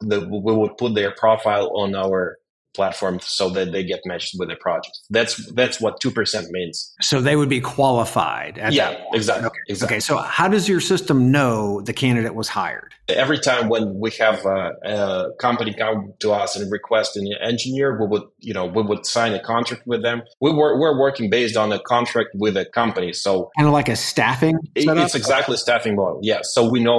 the, 0.00 0.20
we 0.20 0.54
would 0.54 0.76
put 0.76 0.94
their 0.94 1.12
profile 1.12 1.70
on 1.74 1.94
our 1.94 2.38
platform 2.78 3.18
so 3.20 3.50
that 3.50 3.72
they 3.72 3.82
get 3.82 4.00
matched 4.04 4.36
with 4.38 4.48
a 4.50 4.56
project. 4.56 4.96
That's 5.10 5.34
that's 5.52 5.80
what 5.80 6.00
two 6.00 6.12
percent 6.12 6.46
means. 6.50 6.94
So 7.00 7.20
they 7.20 7.34
would 7.34 7.48
be 7.48 7.60
qualified. 7.60 8.56
yeah, 8.70 9.02
exactly, 9.12 9.46
okay. 9.46 9.58
exactly. 9.68 9.96
Okay. 9.96 10.00
So 10.00 10.18
how 10.18 10.46
does 10.46 10.68
your 10.68 10.80
system 10.80 11.32
know 11.32 11.80
the 11.80 11.92
candidate 11.92 12.34
was 12.36 12.48
hired? 12.48 12.94
Every 13.08 13.38
time 13.38 13.68
when 13.68 13.98
we 13.98 14.10
have 14.12 14.46
a, 14.46 14.70
a 14.84 15.30
company 15.40 15.74
come 15.74 16.12
to 16.20 16.32
us 16.32 16.54
and 16.56 16.70
request 16.70 17.16
an 17.16 17.26
engineer, 17.42 17.98
we 18.00 18.06
would 18.06 18.22
you 18.38 18.54
know 18.54 18.66
we 18.66 18.82
would 18.82 19.04
sign 19.04 19.32
a 19.34 19.42
contract 19.42 19.82
with 19.86 20.02
them. 20.02 20.22
We 20.40 20.52
were 20.52 20.78
we're 20.78 20.98
working 20.98 21.30
based 21.30 21.56
on 21.56 21.72
a 21.72 21.80
contract 21.80 22.30
with 22.34 22.56
a 22.56 22.66
company. 22.66 23.12
So 23.12 23.50
kind 23.58 23.66
of 23.66 23.74
like 23.74 23.88
a 23.88 23.96
staffing. 23.96 24.56
Setup? 24.78 25.04
It's 25.04 25.16
exactly 25.16 25.54
okay. 25.54 25.66
staffing 25.66 25.96
model. 25.96 26.20
Yeah. 26.22 26.40
So 26.42 26.70
we 26.70 26.80
know 26.80 26.98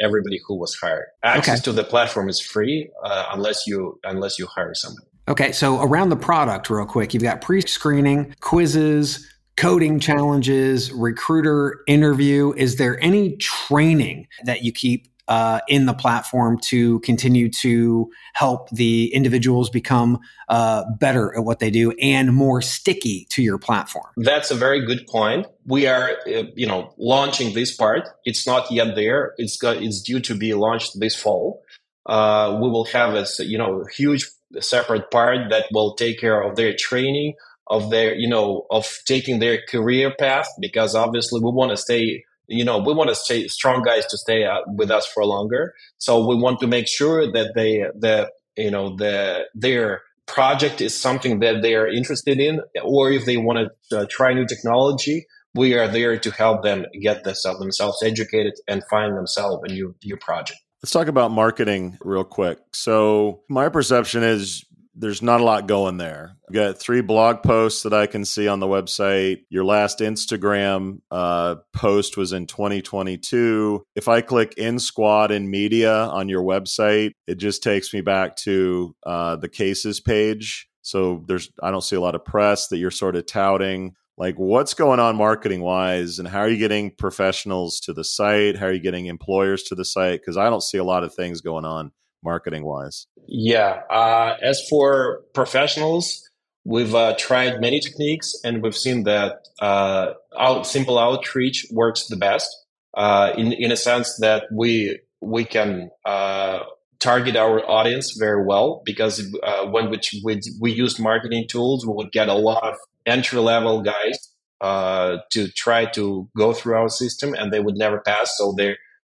everybody 0.00 0.38
who 0.46 0.58
was 0.58 0.74
hired. 0.74 1.06
Access 1.22 1.60
okay. 1.60 1.64
to 1.64 1.72
the 1.72 1.84
platform 1.84 2.28
is 2.28 2.40
free 2.40 2.90
uh, 3.02 3.30
unless 3.32 3.66
you 3.66 3.98
unless 4.04 4.38
you 4.38 4.46
hire 4.46 4.74
somebody. 4.74 5.06
Okay, 5.26 5.52
so 5.52 5.80
around 5.80 6.10
the 6.10 6.16
product, 6.16 6.68
real 6.68 6.84
quick, 6.84 7.14
you've 7.14 7.22
got 7.22 7.40
pre 7.40 7.62
screening, 7.62 8.34
quizzes, 8.40 9.26
coding 9.56 9.98
challenges, 9.98 10.92
recruiter 10.92 11.80
interview. 11.86 12.52
Is 12.56 12.76
there 12.76 13.02
any 13.02 13.36
training 13.36 14.28
that 14.44 14.62
you 14.62 14.72
keep 14.72 15.08
uh, 15.26 15.60
in 15.68 15.86
the 15.86 15.94
platform 15.94 16.58
to 16.58 17.00
continue 17.00 17.48
to 17.48 18.10
help 18.34 18.68
the 18.70 19.06
individuals 19.14 19.70
become 19.70 20.18
uh, 20.50 20.84
better 20.98 21.34
at 21.34 21.42
what 21.44 21.58
they 21.58 21.70
do 21.70 21.92
and 21.92 22.34
more 22.34 22.60
sticky 22.60 23.26
to 23.30 23.42
your 23.42 23.56
platform? 23.56 24.04
That's 24.18 24.50
a 24.50 24.54
very 24.54 24.84
good 24.84 25.06
point. 25.06 25.46
We 25.64 25.86
are, 25.86 26.10
uh, 26.26 26.42
you 26.54 26.66
know, 26.66 26.92
launching 26.98 27.54
this 27.54 27.74
part. 27.74 28.08
It's 28.26 28.46
not 28.46 28.70
yet 28.70 28.94
there. 28.94 29.32
It's 29.38 29.56
got, 29.56 29.78
it's 29.78 30.02
due 30.02 30.20
to 30.20 30.34
be 30.34 30.52
launched 30.52 31.00
this 31.00 31.16
fall. 31.16 31.62
Uh, 32.06 32.58
we 32.60 32.68
will 32.68 32.84
have 32.84 33.14
a 33.14 33.24
you 33.42 33.56
know 33.56 33.82
huge 33.96 34.28
separate 34.62 35.10
part 35.10 35.50
that 35.50 35.66
will 35.72 35.94
take 35.94 36.20
care 36.20 36.40
of 36.40 36.56
their 36.56 36.74
training, 36.74 37.34
of 37.66 37.90
their, 37.90 38.14
you 38.14 38.28
know, 38.28 38.66
of 38.70 38.86
taking 39.04 39.38
their 39.38 39.60
career 39.68 40.14
path, 40.18 40.48
because 40.60 40.94
obviously 40.94 41.40
we 41.40 41.50
want 41.50 41.70
to 41.70 41.76
stay, 41.76 42.24
you 42.46 42.64
know, 42.64 42.78
we 42.78 42.92
want 42.92 43.08
to 43.08 43.14
stay 43.14 43.48
strong 43.48 43.82
guys 43.82 44.06
to 44.06 44.18
stay 44.18 44.46
with 44.66 44.90
us 44.90 45.06
for 45.06 45.24
longer. 45.24 45.74
So 45.98 46.26
we 46.26 46.36
want 46.36 46.60
to 46.60 46.66
make 46.66 46.88
sure 46.88 47.32
that 47.32 47.54
they, 47.54 47.84
the, 47.98 48.30
you 48.56 48.70
know, 48.70 48.96
the, 48.96 49.44
their 49.54 50.02
project 50.26 50.80
is 50.80 50.98
something 50.98 51.40
that 51.40 51.62
they 51.62 51.74
are 51.74 51.86
interested 51.86 52.38
in, 52.38 52.60
or 52.82 53.12
if 53.12 53.24
they 53.24 53.36
want 53.36 53.70
to 53.90 53.98
uh, 53.98 54.06
try 54.08 54.32
new 54.32 54.46
technology, 54.46 55.26
we 55.54 55.74
are 55.74 55.86
there 55.86 56.18
to 56.18 56.30
help 56.30 56.62
them 56.62 56.84
get 57.00 57.26
uh, 57.26 57.58
themselves 57.58 58.02
educated 58.02 58.54
and 58.66 58.82
find 58.90 59.16
themselves 59.16 59.62
a 59.64 59.72
new, 59.72 59.94
new 60.04 60.16
project. 60.16 60.58
Let's 60.84 60.92
talk 60.92 61.08
about 61.08 61.30
marketing 61.30 61.96
real 62.02 62.24
quick. 62.24 62.58
So, 62.74 63.40
my 63.48 63.70
perception 63.70 64.22
is 64.22 64.66
there's 64.94 65.22
not 65.22 65.40
a 65.40 65.42
lot 65.42 65.66
going 65.66 65.96
there. 65.96 66.36
You 66.50 66.56
got 66.56 66.78
three 66.78 67.00
blog 67.00 67.42
posts 67.42 67.84
that 67.84 67.94
I 67.94 68.06
can 68.06 68.26
see 68.26 68.48
on 68.48 68.60
the 68.60 68.66
website. 68.66 69.46
Your 69.48 69.64
last 69.64 70.00
Instagram 70.00 71.00
uh, 71.10 71.54
post 71.72 72.18
was 72.18 72.34
in 72.34 72.46
2022. 72.46 73.82
If 73.96 74.08
I 74.08 74.20
click 74.20 74.56
InSquad 74.56 75.30
in 75.30 75.50
media 75.50 75.90
on 75.90 76.28
your 76.28 76.42
website, 76.42 77.12
it 77.26 77.36
just 77.36 77.62
takes 77.62 77.94
me 77.94 78.02
back 78.02 78.36
to 78.42 78.94
uh, 79.06 79.36
the 79.36 79.48
cases 79.48 80.00
page. 80.00 80.68
So 80.82 81.24
there's 81.26 81.50
I 81.62 81.70
don't 81.70 81.80
see 81.80 81.96
a 81.96 82.00
lot 82.02 82.14
of 82.14 82.26
press 82.26 82.68
that 82.68 82.76
you're 82.76 82.90
sort 82.90 83.16
of 83.16 83.24
touting 83.24 83.94
like 84.16 84.36
what's 84.36 84.74
going 84.74 85.00
on 85.00 85.16
marketing 85.16 85.60
wise 85.60 86.18
and 86.18 86.28
how 86.28 86.40
are 86.40 86.48
you 86.48 86.56
getting 86.56 86.90
professionals 86.90 87.80
to 87.80 87.92
the 87.92 88.04
site? 88.04 88.56
How 88.56 88.66
are 88.66 88.72
you 88.72 88.80
getting 88.80 89.06
employers 89.06 89.64
to 89.64 89.74
the 89.74 89.84
site? 89.84 90.20
Because 90.20 90.36
i 90.36 90.48
don't 90.50 90.62
see 90.62 90.78
a 90.78 90.84
lot 90.84 91.04
of 91.04 91.14
things 91.14 91.40
going 91.40 91.64
on 91.64 91.92
marketing 92.22 92.64
wise 92.64 93.06
yeah 93.26 93.80
uh, 93.90 94.34
as 94.42 94.66
for 94.70 95.20
professionals 95.34 96.30
we've 96.64 96.94
uh, 96.94 97.14
tried 97.18 97.60
many 97.60 97.80
techniques 97.80 98.32
and 98.44 98.62
we've 98.62 98.76
seen 98.76 99.04
that 99.04 99.46
uh, 99.60 100.12
out, 100.38 100.66
simple 100.66 100.98
outreach 100.98 101.66
works 101.70 102.06
the 102.06 102.16
best 102.16 102.48
uh, 102.94 103.32
in, 103.36 103.52
in 103.52 103.70
a 103.70 103.76
sense 103.76 104.16
that 104.20 104.44
we 104.52 104.98
we 105.20 105.44
can 105.44 105.90
uh, 106.04 106.60
target 107.00 107.36
our 107.36 107.60
audience 107.68 108.16
very 108.18 108.44
well 108.46 108.82
because 108.84 109.20
uh, 109.42 109.66
when 109.66 109.90
we, 109.90 110.00
we, 110.24 110.40
we 110.60 110.72
used 110.72 111.00
marketing 111.00 111.46
tools, 111.48 111.86
we 111.86 111.92
would 111.94 112.12
get 112.12 112.28
a 112.28 112.34
lot 112.34 112.62
of 112.64 112.76
entry 113.06 113.40
level 113.40 113.82
guys 113.82 114.34
uh, 114.60 115.18
to 115.30 115.48
try 115.48 115.84
to 115.84 116.28
go 116.36 116.52
through 116.52 116.74
our 116.74 116.88
system 116.88 117.34
and 117.34 117.52
they 117.52 117.60
would 117.60 117.76
never 117.76 118.00
pass. 118.00 118.36
So 118.36 118.54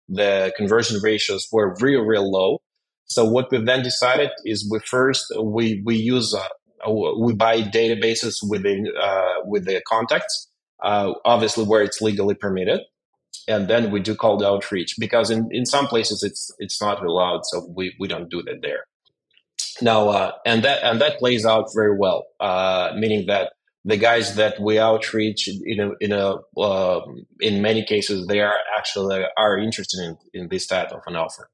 the 0.09 0.53
conversion 0.57 1.01
ratios 1.03 1.49
were 1.51 1.75
real, 1.81 2.03
real 2.03 2.31
low. 2.31 2.59
So 3.07 3.25
what 3.25 3.51
we've 3.51 3.65
then 3.65 3.83
decided 3.83 4.31
is 4.45 4.69
we 4.71 4.81
first, 4.81 5.33
we, 5.43 5.83
we 5.85 5.97
use, 5.97 6.35
uh, 6.35 6.91
we 7.19 7.33
buy 7.35 7.63
databases 7.63 8.37
within, 8.49 8.87
uh, 9.01 9.35
with 9.47 9.65
the 9.65 9.83
contacts, 9.89 10.49
uh, 10.83 11.13
obviously 11.25 11.65
where 11.65 11.83
it's 11.83 12.01
legally 12.01 12.35
permitted. 12.35 12.81
And 13.49 13.67
then 13.67 13.91
we 13.91 14.01
do 14.01 14.15
cold 14.15 14.43
outreach 14.43 14.95
because 14.99 15.31
in, 15.31 15.49
in 15.51 15.65
some 15.65 15.87
places 15.87 16.23
it's, 16.23 16.55
it's 16.59 16.81
not 16.83 17.03
allowed. 17.05 17.47
So 17.47 17.67
we, 17.75 17.97
we 17.99 18.07
don't 18.07 18.31
do 18.31 18.43
that 18.43 18.61
there. 18.63 18.85
Now, 19.81 20.09
uh, 20.09 20.33
and 20.45 20.63
that, 20.65 20.83
and 20.83 21.01
that 21.01 21.19
plays 21.19 21.47
out 21.47 21.69
very 21.75 21.97
well, 21.99 22.27
uh, 22.41 22.93
meaning 22.97 23.27
that 23.27 23.53
the 23.85 23.97
guys 23.97 24.37
that 24.37 24.61
we 24.61 24.79
outreach 24.79 25.49
in 25.49 25.81
a, 25.81 25.91
in 26.01 26.12
a 26.12 26.37
uh, 26.61 27.01
in 27.41 27.62
many 27.62 27.85
cases 27.85 28.27
they 28.27 28.41
are 28.41 28.59
actually 28.77 29.25
are 29.37 29.59
interested 29.59 30.01
in, 30.05 30.17
in 30.35 30.49
this 30.49 30.67
type 30.67 30.91
of 30.93 31.01
an 31.07 31.17
offer. 31.17 31.49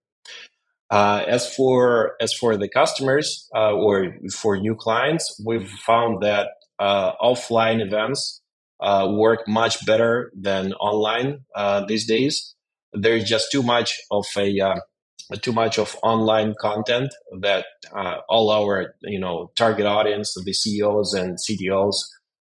Uh, 0.90 1.24
as 1.26 1.52
for 1.54 2.14
as 2.20 2.32
for 2.32 2.56
the 2.56 2.68
customers 2.68 3.48
uh, 3.54 3.72
or 3.72 4.14
for 4.32 4.56
new 4.56 4.74
clients, 4.74 5.40
we've 5.44 5.70
found 5.70 6.22
that 6.22 6.48
uh, 6.78 7.12
offline 7.22 7.80
events 7.80 8.42
uh, 8.80 9.08
work 9.10 9.46
much 9.48 9.84
better 9.86 10.30
than 10.34 10.72
online 10.74 11.40
uh, 11.54 11.84
these 11.86 12.06
days. 12.06 12.54
There's 12.92 13.24
just 13.24 13.50
too 13.50 13.62
much 13.62 13.98
of 14.10 14.24
a 14.36 14.80
too 15.40 15.52
much 15.52 15.78
of 15.78 15.96
online 16.02 16.54
content 16.60 17.12
that 17.40 17.66
uh, 17.94 18.16
all 18.28 18.50
our 18.50 18.94
you 19.02 19.18
know 19.18 19.50
target 19.56 19.86
audience, 19.86 20.34
the 20.44 20.52
CEOs 20.52 21.14
and 21.14 21.38
CTOs 21.38 21.96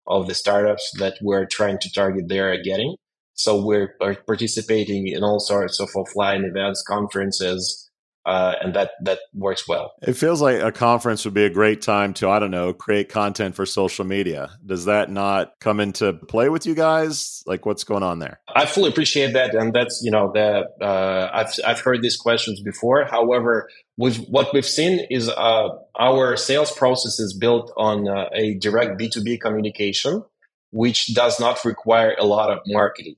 of 0.08 0.28
the 0.28 0.36
startups 0.36 0.92
that 1.00 1.18
we're 1.22 1.46
trying 1.46 1.78
to 1.80 1.92
target 1.92 2.26
they're 2.28 2.62
getting. 2.62 2.96
So 3.34 3.64
we're 3.64 3.96
participating 4.28 5.08
in 5.08 5.24
all 5.24 5.40
sorts 5.40 5.80
of 5.80 5.90
offline 5.92 6.44
events, 6.48 6.84
conferences, 6.88 7.90
uh, 8.26 8.56
and 8.62 8.74
that 8.76 8.92
that 9.02 9.20
works 9.34 9.68
well. 9.68 9.94
It 10.02 10.14
feels 10.14 10.42
like 10.42 10.62
a 10.62 10.72
conference 10.72 11.26
would 11.26 11.34
be 11.34 11.46
a 11.46 11.50
great 11.50 11.82
time 11.82 12.14
to 12.16 12.30
I 12.30 12.40
don't 12.40 12.52
know 12.52 12.74
create 12.74 13.10
content 13.10 13.56
for 13.56 13.66
social 13.66 14.06
media. 14.06 14.52
Does 14.66 14.86
that 14.86 15.10
not 15.10 15.54
come 15.60 15.80
into 15.80 16.14
play 16.14 16.50
with 16.50 16.66
you 16.66 16.76
guys? 16.76 17.44
Like 17.46 17.66
what's 17.66 17.84
going 17.84 18.04
on 18.04 18.20
there? 18.20 18.40
I 18.54 18.66
fully 18.66 18.90
appreciate 18.90 19.34
that, 19.34 19.56
and 19.56 19.74
that's 19.74 20.02
you 20.04 20.12
know 20.12 20.32
the 20.34 20.66
uh, 20.86 21.30
I've 21.34 21.54
I've 21.66 21.80
heard 21.80 22.02
these 22.02 22.18
questions 22.18 22.62
before. 22.62 23.06
However, 23.06 23.70
with 23.98 24.18
what 24.28 24.54
we've 24.54 24.66
seen 24.66 25.06
is 25.10 25.30
uh, 25.30 25.70
our 26.00 26.38
sales 26.38 26.72
process 26.72 27.20
is 27.20 27.34
built 27.34 27.74
on 27.76 28.08
uh, 28.08 28.30
a 28.34 28.56
direct 28.56 28.98
B 29.00 29.10
two 29.10 29.24
B 29.24 29.38
communication, 29.38 30.24
which 30.70 31.14
does 31.16 31.40
not 31.40 31.64
require 31.66 32.16
a 32.20 32.26
lot 32.26 32.52
of 32.52 32.60
marketing. 32.68 33.16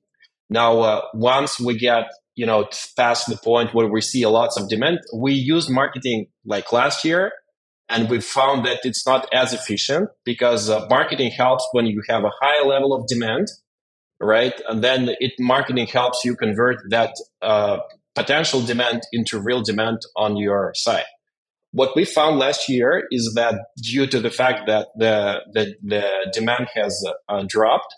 Now, 0.49 0.79
uh, 0.79 1.01
once 1.13 1.59
we 1.59 1.77
get 1.77 2.05
you 2.35 2.45
know, 2.45 2.67
past 2.97 3.27
the 3.27 3.37
point 3.37 3.73
where 3.73 3.87
we 3.87 4.01
see 4.01 4.23
a 4.23 4.29
lot 4.29 4.49
of 4.57 4.69
demand. 4.69 4.99
We 5.15 5.33
use 5.33 5.69
marketing 5.69 6.27
like 6.45 6.71
last 6.71 7.05
year 7.05 7.31
and 7.89 8.09
we 8.09 8.21
found 8.21 8.65
that 8.65 8.79
it's 8.83 9.05
not 9.05 9.27
as 9.33 9.53
efficient 9.53 10.09
because 10.25 10.69
uh, 10.69 10.85
marketing 10.89 11.31
helps 11.31 11.67
when 11.73 11.85
you 11.85 12.01
have 12.09 12.23
a 12.23 12.31
high 12.41 12.65
level 12.65 12.93
of 12.93 13.07
demand, 13.07 13.47
right? 14.19 14.59
And 14.67 14.83
then 14.83 15.09
it 15.19 15.33
marketing 15.39 15.87
helps 15.87 16.25
you 16.25 16.35
convert 16.35 16.77
that 16.89 17.13
uh, 17.41 17.77
potential 18.15 18.61
demand 18.61 19.01
into 19.11 19.39
real 19.39 19.61
demand 19.61 19.99
on 20.15 20.37
your 20.37 20.73
site. 20.75 21.05
What 21.71 21.95
we 21.95 22.05
found 22.05 22.37
last 22.37 22.69
year 22.69 23.03
is 23.09 23.33
that 23.35 23.55
due 23.81 24.05
to 24.07 24.19
the 24.19 24.29
fact 24.29 24.67
that 24.67 24.87
the 24.95 25.41
the, 25.51 25.75
the 25.83 26.31
demand 26.31 26.67
has 26.75 27.03
uh, 27.27 27.43
dropped, 27.47 27.93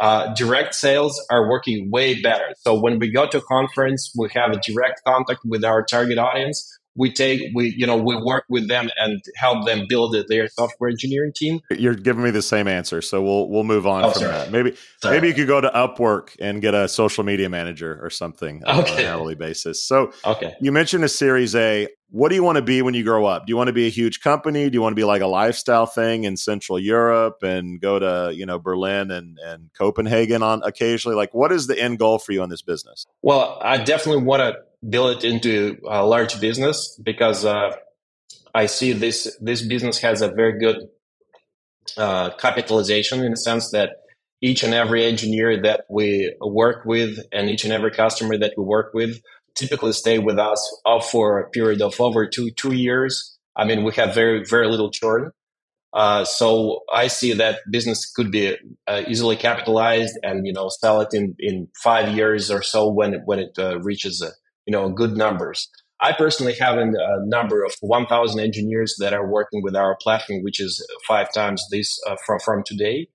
uh, 0.00 0.32
direct 0.34 0.74
sales 0.74 1.20
are 1.30 1.48
working 1.48 1.90
way 1.90 2.20
better. 2.20 2.54
So 2.58 2.78
when 2.78 2.98
we 2.98 3.10
go 3.10 3.28
to 3.28 3.38
a 3.38 3.42
conference, 3.42 4.12
we 4.16 4.28
have 4.34 4.52
a 4.52 4.60
direct 4.60 5.02
contact 5.06 5.40
with 5.44 5.64
our 5.64 5.84
target 5.84 6.18
audience. 6.18 6.78
We 6.98 7.12
take, 7.12 7.40
we, 7.54 7.74
you 7.76 7.86
know, 7.86 7.96
we 7.96 8.16
work 8.16 8.44
with 8.48 8.68
them 8.68 8.90
and 8.96 9.22
help 9.36 9.66
them 9.66 9.86
build 9.88 10.16
their 10.28 10.48
software 10.48 10.90
engineering 10.90 11.32
team. 11.34 11.60
You're 11.70 11.94
giving 11.94 12.22
me 12.22 12.30
the 12.30 12.42
same 12.42 12.68
answer, 12.68 13.00
so 13.00 13.22
we'll 13.22 13.48
we'll 13.48 13.64
move 13.64 13.86
on 13.86 14.04
oh, 14.04 14.10
from 14.10 14.22
sorry. 14.22 14.32
that. 14.32 14.50
Maybe 14.50 14.76
sorry. 15.02 15.16
maybe 15.16 15.28
you 15.28 15.34
could 15.34 15.46
go 15.46 15.60
to 15.60 15.70
Upwork 15.70 16.36
and 16.40 16.60
get 16.60 16.74
a 16.74 16.88
social 16.88 17.24
media 17.24 17.48
manager 17.48 17.98
or 18.02 18.10
something 18.10 18.62
okay. 18.66 18.92
on 18.92 18.98
an 18.98 19.04
hourly 19.06 19.34
basis. 19.34 19.82
So, 19.82 20.12
okay, 20.24 20.54
you 20.60 20.72
mentioned 20.72 21.04
a 21.04 21.08
Series 21.08 21.54
A 21.54 21.88
what 22.10 22.30
do 22.30 22.34
you 22.34 22.42
want 22.42 22.56
to 22.56 22.62
be 22.62 22.80
when 22.80 22.94
you 22.94 23.04
grow 23.04 23.26
up? 23.26 23.46
Do 23.46 23.50
you 23.50 23.56
want 23.56 23.68
to 23.68 23.72
be 23.72 23.86
a 23.86 23.90
huge 23.90 24.20
company? 24.20 24.70
Do 24.70 24.74
you 24.74 24.82
want 24.82 24.92
to 24.92 24.96
be 24.96 25.04
like 25.04 25.20
a 25.20 25.26
lifestyle 25.26 25.84
thing 25.84 26.24
in 26.24 26.36
Central 26.36 26.78
Europe 26.78 27.42
and 27.42 27.80
go 27.80 27.98
to, 27.98 28.32
you 28.34 28.46
know, 28.46 28.58
Berlin 28.58 29.10
and, 29.10 29.38
and 29.38 29.70
Copenhagen 29.76 30.42
on 30.42 30.62
occasionally? 30.64 31.16
Like 31.16 31.34
what 31.34 31.52
is 31.52 31.66
the 31.66 31.78
end 31.78 31.98
goal 31.98 32.18
for 32.18 32.32
you 32.32 32.42
on 32.42 32.48
this 32.48 32.62
business? 32.62 33.06
Well, 33.20 33.58
I 33.62 33.76
definitely 33.76 34.22
want 34.22 34.40
to 34.40 34.56
build 34.86 35.18
it 35.18 35.24
into 35.24 35.78
a 35.88 36.04
large 36.04 36.40
business 36.40 36.98
because 37.02 37.44
uh, 37.44 37.70
I 38.54 38.66
see 38.66 38.92
this 38.92 39.36
this 39.40 39.62
business 39.62 39.98
has 39.98 40.22
a 40.22 40.28
very 40.28 40.58
good 40.58 40.88
uh, 41.96 42.30
capitalization 42.36 43.24
in 43.24 43.30
the 43.30 43.36
sense 43.36 43.70
that 43.70 43.90
each 44.40 44.62
and 44.62 44.74
every 44.74 45.04
engineer 45.04 45.60
that 45.62 45.84
we 45.90 46.32
work 46.40 46.84
with 46.84 47.18
and 47.32 47.50
each 47.50 47.64
and 47.64 47.72
every 47.72 47.90
customer 47.90 48.38
that 48.38 48.54
we 48.56 48.64
work 48.64 48.94
with 48.94 49.20
typically 49.56 49.92
stay 49.92 50.18
with 50.20 50.38
us 50.38 50.60
for 51.10 51.40
a 51.40 51.50
period 51.50 51.82
of 51.82 52.00
over 52.00 52.26
two 52.26 52.50
two 52.52 52.74
years. 52.74 53.36
I 53.56 53.64
mean, 53.64 53.84
we 53.84 53.92
have 53.94 54.14
very 54.14 54.44
very 54.44 54.68
little 54.68 54.90
churn. 54.90 55.32
Uh, 55.92 56.24
so 56.24 56.80
I 56.92 57.06
see 57.06 57.32
that 57.32 57.60
business 57.70 58.10
could 58.10 58.30
be 58.30 58.56
uh, 58.86 59.02
easily 59.08 59.36
capitalized 59.36 60.18
and 60.22 60.46
you 60.46 60.52
know 60.52 60.68
sell 60.68 61.00
it 61.00 61.14
in, 61.14 61.34
in 61.38 61.68
five 61.82 62.14
years 62.14 62.50
or 62.50 62.62
so 62.62 62.88
when 62.88 63.14
it, 63.14 63.22
when 63.24 63.38
it 63.38 63.58
uh, 63.58 63.80
reaches 63.80 64.22
uh, 64.22 64.30
you 64.68 64.72
know 64.72 64.88
good 64.90 65.16
numbers. 65.16 65.68
I 66.00 66.12
personally 66.12 66.54
have 66.60 66.78
a 66.78 66.92
number 67.24 67.64
of 67.64 67.74
1,000 67.80 68.38
engineers 68.38 68.94
that 69.00 69.12
are 69.12 69.26
working 69.26 69.64
with 69.64 69.74
our 69.74 69.96
platform, 70.00 70.44
which 70.44 70.60
is 70.60 70.86
five 71.08 71.32
times 71.32 71.60
this 71.72 71.98
uh, 72.06 72.14
from 72.24 72.38
from 72.38 72.62
today 72.62 73.08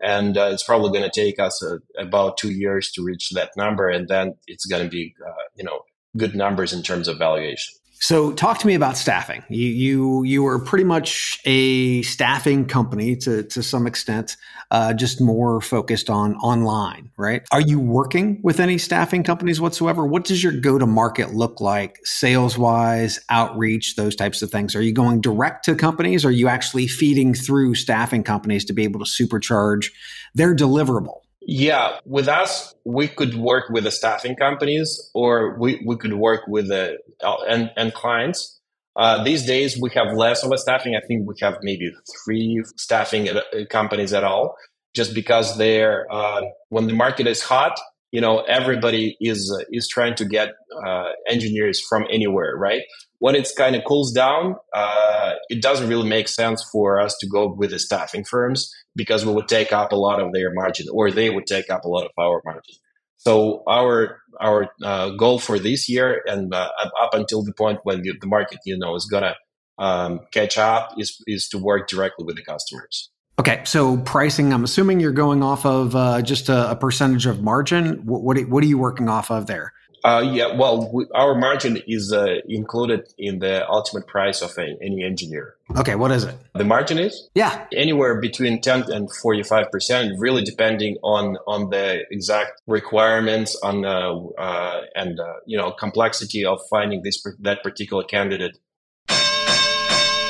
and 0.00 0.36
uh, 0.36 0.50
it's 0.52 0.64
probably 0.64 0.90
going 0.90 1.08
to 1.08 1.20
take 1.20 1.38
us 1.38 1.62
uh, 1.62 1.78
about 1.98 2.36
two 2.36 2.50
years 2.50 2.90
to 2.92 3.02
reach 3.02 3.30
that 3.30 3.50
number 3.56 3.88
and 3.88 4.08
then 4.08 4.34
it's 4.46 4.66
going 4.66 4.82
to 4.82 4.88
be 4.88 5.14
uh, 5.26 5.32
you 5.54 5.64
know 5.64 5.80
good 6.16 6.34
numbers 6.34 6.72
in 6.72 6.82
terms 6.82 7.08
of 7.08 7.18
valuation 7.18 7.74
so 7.98 8.32
talk 8.32 8.58
to 8.58 8.66
me 8.66 8.74
about 8.74 8.96
staffing. 8.96 9.42
You 9.48 9.68
you 9.68 10.22
you 10.24 10.46
are 10.46 10.58
pretty 10.58 10.84
much 10.84 11.40
a 11.44 12.02
staffing 12.02 12.66
company 12.66 13.16
to 13.16 13.42
to 13.44 13.62
some 13.62 13.86
extent, 13.86 14.36
uh, 14.70 14.92
just 14.92 15.20
more 15.20 15.60
focused 15.60 16.10
on 16.10 16.36
online, 16.36 17.10
right? 17.16 17.42
Are 17.52 17.60
you 17.60 17.80
working 17.80 18.40
with 18.42 18.60
any 18.60 18.78
staffing 18.78 19.22
companies 19.22 19.60
whatsoever? 19.60 20.06
What 20.06 20.24
does 20.24 20.42
your 20.42 20.52
go 20.52 20.78
to 20.78 20.86
market 20.86 21.34
look 21.34 21.60
like, 21.60 21.98
sales 22.04 22.58
wise, 22.58 23.20
outreach, 23.30 23.96
those 23.96 24.14
types 24.14 24.42
of 24.42 24.50
things? 24.50 24.74
Are 24.74 24.82
you 24.82 24.92
going 24.92 25.20
direct 25.20 25.64
to 25.64 25.74
companies? 25.74 26.24
Or 26.24 26.28
are 26.28 26.32
you 26.32 26.48
actually 26.48 26.88
feeding 26.88 27.34
through 27.34 27.74
staffing 27.74 28.22
companies 28.22 28.64
to 28.66 28.72
be 28.72 28.84
able 28.84 29.04
to 29.04 29.06
supercharge 29.06 29.90
their 30.34 30.54
deliverable? 30.54 31.20
Yeah, 31.48 32.00
with 32.04 32.26
us, 32.26 32.74
we 32.84 33.06
could 33.06 33.36
work 33.36 33.68
with 33.70 33.84
the 33.84 33.92
staffing 33.92 34.34
companies 34.34 35.10
or 35.14 35.56
we, 35.60 35.80
we 35.86 35.96
could 35.96 36.14
work 36.14 36.40
with 36.48 36.66
the 36.68 36.98
uh, 37.22 37.36
and, 37.48 37.70
and 37.76 37.94
clients. 37.94 38.60
Uh, 38.96 39.22
these 39.22 39.46
days, 39.46 39.78
we 39.80 39.90
have 39.94 40.12
less 40.16 40.42
of 40.42 40.50
a 40.50 40.58
staffing. 40.58 40.96
I 40.96 41.06
think 41.06 41.22
we 41.24 41.34
have 41.42 41.58
maybe 41.62 41.92
three 42.24 42.60
staffing 42.76 43.28
uh, 43.28 43.42
companies 43.70 44.12
at 44.12 44.24
all, 44.24 44.56
just 44.96 45.14
because 45.14 45.56
they're 45.56 46.06
uh, 46.10 46.40
when 46.70 46.88
the 46.88 46.94
market 46.94 47.28
is 47.28 47.42
hot, 47.42 47.78
you 48.10 48.20
know, 48.20 48.40
everybody 48.40 49.16
is 49.20 49.54
uh, 49.56 49.64
is 49.70 49.86
trying 49.86 50.16
to 50.16 50.24
get 50.24 50.48
uh, 50.84 51.10
engineers 51.28 51.80
from 51.88 52.06
anywhere, 52.10 52.56
right? 52.56 52.82
When 53.18 53.36
it's 53.36 53.54
kind 53.54 53.76
of 53.76 53.84
cools 53.84 54.10
down, 54.12 54.56
it 55.48 55.62
doesn't 55.62 55.88
really 55.88 56.08
make 56.08 56.26
sense 56.26 56.64
for 56.72 57.00
us 57.00 57.16
to 57.20 57.28
go 57.28 57.54
with 57.56 57.70
the 57.70 57.78
staffing 57.78 58.24
firms 58.24 58.68
because 58.96 59.24
we 59.24 59.32
would 59.32 59.46
take 59.46 59.72
up 59.72 59.92
a 59.92 59.96
lot 59.96 60.20
of 60.20 60.32
their 60.32 60.52
margin 60.52 60.86
or 60.92 61.10
they 61.10 61.30
would 61.30 61.46
take 61.46 61.70
up 61.70 61.84
a 61.84 61.88
lot 61.88 62.06
of 62.06 62.10
our 62.18 62.42
margin. 62.44 62.74
So 63.18 63.62
our 63.68 64.18
our 64.40 64.68
uh, 64.82 65.10
goal 65.10 65.38
for 65.38 65.58
this 65.58 65.88
year 65.88 66.22
and 66.26 66.52
uh, 66.52 66.70
up 67.00 67.14
until 67.14 67.42
the 67.42 67.52
point 67.52 67.80
when 67.84 68.02
the, 68.02 68.12
the 68.20 68.26
market 68.26 68.58
you 68.64 68.76
know 68.76 68.94
is 68.94 69.06
gonna 69.06 69.36
um, 69.78 70.20
catch 70.32 70.58
up 70.58 70.94
is 70.98 71.22
is 71.26 71.48
to 71.48 71.58
work 71.58 71.88
directly 71.88 72.24
with 72.24 72.36
the 72.36 72.42
customers. 72.42 73.10
Okay, 73.38 73.62
so 73.64 73.98
pricing. 73.98 74.52
I'm 74.52 74.64
assuming 74.64 74.98
you're 74.98 75.12
going 75.12 75.42
off 75.42 75.66
of 75.66 75.94
uh, 75.94 76.22
just 76.22 76.48
a, 76.48 76.70
a, 76.70 76.76
percentage 76.76 77.26
of 77.26 77.42
margin. 77.42 78.06
What, 78.06 78.22
what 78.22 78.38
what 78.48 78.64
are 78.64 78.66
you 78.66 78.78
working 78.78 79.10
off 79.10 79.30
of 79.30 79.46
there? 79.46 79.72
Uh, 80.04 80.22
yeah, 80.32 80.54
well, 80.56 80.90
we, 80.92 81.06
our 81.14 81.34
margin 81.34 81.78
is 81.88 82.12
uh, 82.12 82.36
included 82.48 83.12
in 83.18 83.38
the 83.40 83.68
ultimate 83.68 84.06
price 84.06 84.40
of 84.42 84.56
a, 84.58 84.76
any 84.80 85.02
engineer. 85.04 85.56
Okay, 85.76 85.96
what 85.96 86.12
is 86.12 86.24
it? 86.24 86.34
The 86.54 86.64
margin 86.64 86.98
is 86.98 87.28
Yeah. 87.34 87.66
anywhere 87.72 88.20
between 88.20 88.60
10 88.60 88.90
and 88.92 89.10
45 89.12 89.70
percent, 89.70 90.12
really 90.18 90.42
depending 90.44 90.96
on 91.02 91.36
on 91.46 91.70
the 91.70 92.04
exact 92.10 92.62
requirements 92.66 93.58
on 93.62 93.84
uh, 93.84 94.14
uh, 94.38 94.80
and 94.94 95.18
uh, 95.18 95.24
you 95.46 95.56
know 95.58 95.72
complexity 95.72 96.44
of 96.44 96.60
finding 96.70 97.02
this 97.02 97.22
that 97.40 97.62
particular 97.62 98.04
candidate. 98.04 98.58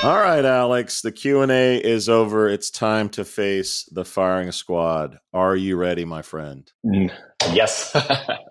All 0.02 0.14
right, 0.20 0.44
Alex, 0.44 1.00
the 1.00 1.10
Q&A 1.10 1.78
is 1.78 2.08
over. 2.08 2.48
It's 2.48 2.70
time 2.70 3.08
to 3.10 3.24
face 3.24 3.88
the 3.90 4.04
firing 4.04 4.52
squad. 4.52 5.18
Are 5.32 5.56
you 5.56 5.76
ready, 5.76 6.04
my 6.04 6.22
friend? 6.22 6.70
Mm, 6.84 7.10
yes. 7.52 7.94